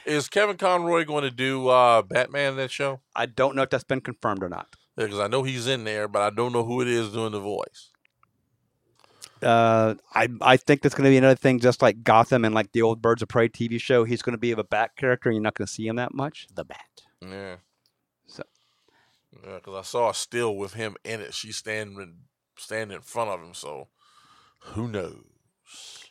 [0.06, 3.00] Is Kevin Conroy going to do uh, Batman in that show?
[3.16, 4.68] I don't know if that's been confirmed or not.
[4.96, 7.40] Because I know he's in there, but I don't know who it is doing the
[7.40, 7.90] voice.
[9.42, 12.72] Uh, I I think that's going to be another thing, just like Gotham and like
[12.72, 14.04] the old Birds of Prey TV show.
[14.04, 15.96] He's going to be of a bat character, and you're not going to see him
[15.96, 16.46] that much.
[16.54, 17.02] The bat.
[17.20, 17.56] Yeah.
[18.26, 18.44] So-
[19.44, 21.34] Yeah, because I saw a still with him in it.
[21.34, 22.16] She's standing
[22.56, 23.88] standing in front of him, so
[24.60, 25.24] who knows?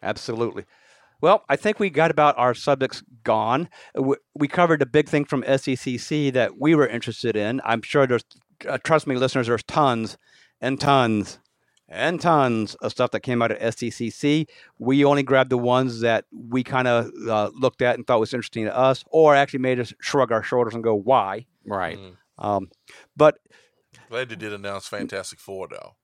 [0.03, 0.65] Absolutely.
[1.21, 3.69] Well, I think we got about our subjects gone.
[3.93, 7.61] We, we covered a big thing from SDCC that we were interested in.
[7.63, 8.25] I'm sure there's,
[8.67, 10.17] uh, trust me, listeners, there's tons
[10.59, 11.37] and tons
[11.91, 14.47] and tons of stuff that came out of SDCC.
[14.79, 18.33] We only grabbed the ones that we kind of uh, looked at and thought was
[18.33, 21.99] interesting to us, or actually made us shrug our shoulders and go, "Why?" Right.
[21.99, 22.17] Mm.
[22.37, 22.69] Um,
[23.15, 23.37] but
[24.09, 25.95] Glad they did announce Fantastic Four, though.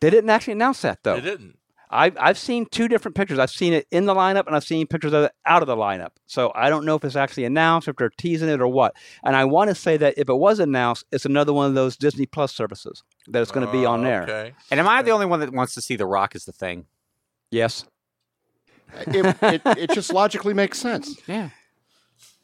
[0.00, 1.14] they didn't actually announce that, though.
[1.14, 1.58] They didn't.
[1.96, 3.38] I've I've seen two different pictures.
[3.38, 5.76] I've seen it in the lineup and I've seen pictures of it out of the
[5.76, 6.10] lineup.
[6.26, 8.94] So I don't know if it's actually announced, if they're teasing it or what.
[9.22, 11.96] And I want to say that if it was announced, it's another one of those
[11.96, 14.22] Disney Plus services that it's going to be on Uh, there.
[14.24, 14.52] Okay.
[14.72, 16.86] And am I the only one that wants to see The Rock as the thing?
[17.50, 17.84] Yes,
[19.06, 21.16] It, it, it just logically makes sense.
[21.28, 21.50] Yeah.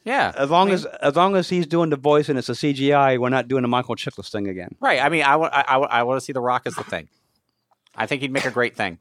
[0.05, 0.33] Yeah.
[0.37, 2.53] as long I mean- as as long as he's doing the voice and it's a
[2.53, 4.77] CGI, we're not doing the Michael Chiklis thing again.
[4.81, 5.01] Right.
[5.01, 5.53] I mean, I want.
[5.53, 7.09] I, I, want- I want to see The Rock as the thing.
[7.97, 8.99] I think he'd make a great thing.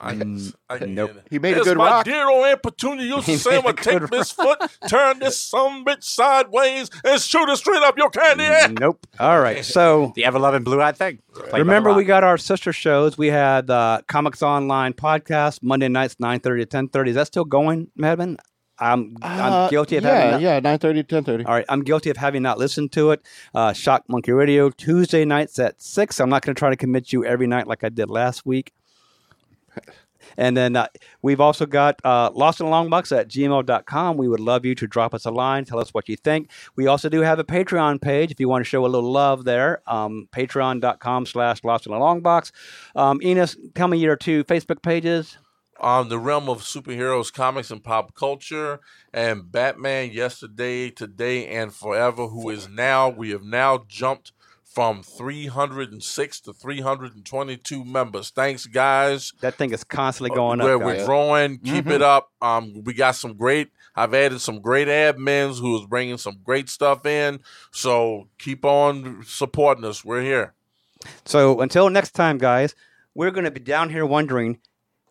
[0.00, 1.12] I, Mm, I nope.
[1.30, 2.04] He made a As good my rock.
[2.04, 4.58] dear old Aunt Petunia used He to say, made I'm gonna take good this foot,
[4.88, 8.70] turn this some bitch sideways, and shoot it straight up your candy ass.
[8.80, 9.06] Nope.
[9.20, 9.64] All right.
[9.72, 11.20] So The ever loving blue eyed thing.
[11.34, 13.16] Played Remember, we got our sister shows.
[13.16, 17.10] We had uh, Comics Online podcast Monday nights, nine thirty to ten thirty.
[17.10, 18.38] Is that still going, Madman?
[18.78, 20.30] I'm I'm Uh, guilty of yeah, having.
[20.32, 21.44] Not, yeah, nine thirty to ten thirty.
[21.44, 23.22] All right, I'm guilty of having not listened to it.
[23.54, 26.18] Uh, Shock Monkey Radio Tuesday nights at six.
[26.20, 28.72] I'm not going to try to commit you every night like I did last week.
[30.36, 30.86] And then uh,
[31.20, 34.16] we've also got uh, Lost in Long Box at gmail.com.
[34.16, 36.50] We would love you to drop us a line, tell us what you think.
[36.76, 39.44] We also do have a Patreon page if you want to show a little love
[39.44, 39.82] there.
[39.86, 42.52] Um, Patreon.com slash Lost in the Long Box.
[42.94, 45.36] Um, Enos, tell me your two Facebook pages.
[45.80, 48.78] on the realm of superheroes, comics, and pop culture,
[49.12, 54.32] and Batman yesterday, today, and forever, who is now, we have now jumped
[54.74, 58.30] from 306 to 322 members.
[58.30, 59.32] Thanks, guys.
[59.40, 60.82] That thing is constantly going we're, up.
[60.82, 61.06] we're guys.
[61.06, 61.58] growing.
[61.58, 62.30] Keep it up.
[62.40, 63.68] Um, we got some great.
[63.94, 67.40] I've added some great admins who's bringing some great stuff in.
[67.70, 70.04] So keep on supporting us.
[70.04, 70.54] We're here.
[71.24, 72.74] So until next time, guys,
[73.14, 74.58] we're going to be down here wondering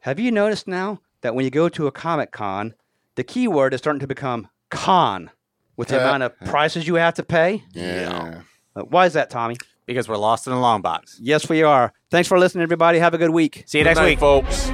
[0.01, 2.73] have you noticed now that when you go to a Comic Con,
[3.15, 5.29] the keyword is starting to become con
[5.77, 6.01] with the Yeah.
[6.07, 7.63] amount of prices you have to pay?
[7.73, 8.41] Yeah.
[8.75, 9.55] Uh, why is that, Tommy?
[9.85, 11.17] Because we're lost in the long box.
[11.21, 11.91] Yes, we are.
[12.11, 12.99] Thanks for listening, everybody.
[12.99, 13.63] Have a good week.
[13.65, 14.19] See you Good next night, week.
[14.19, 14.71] folks.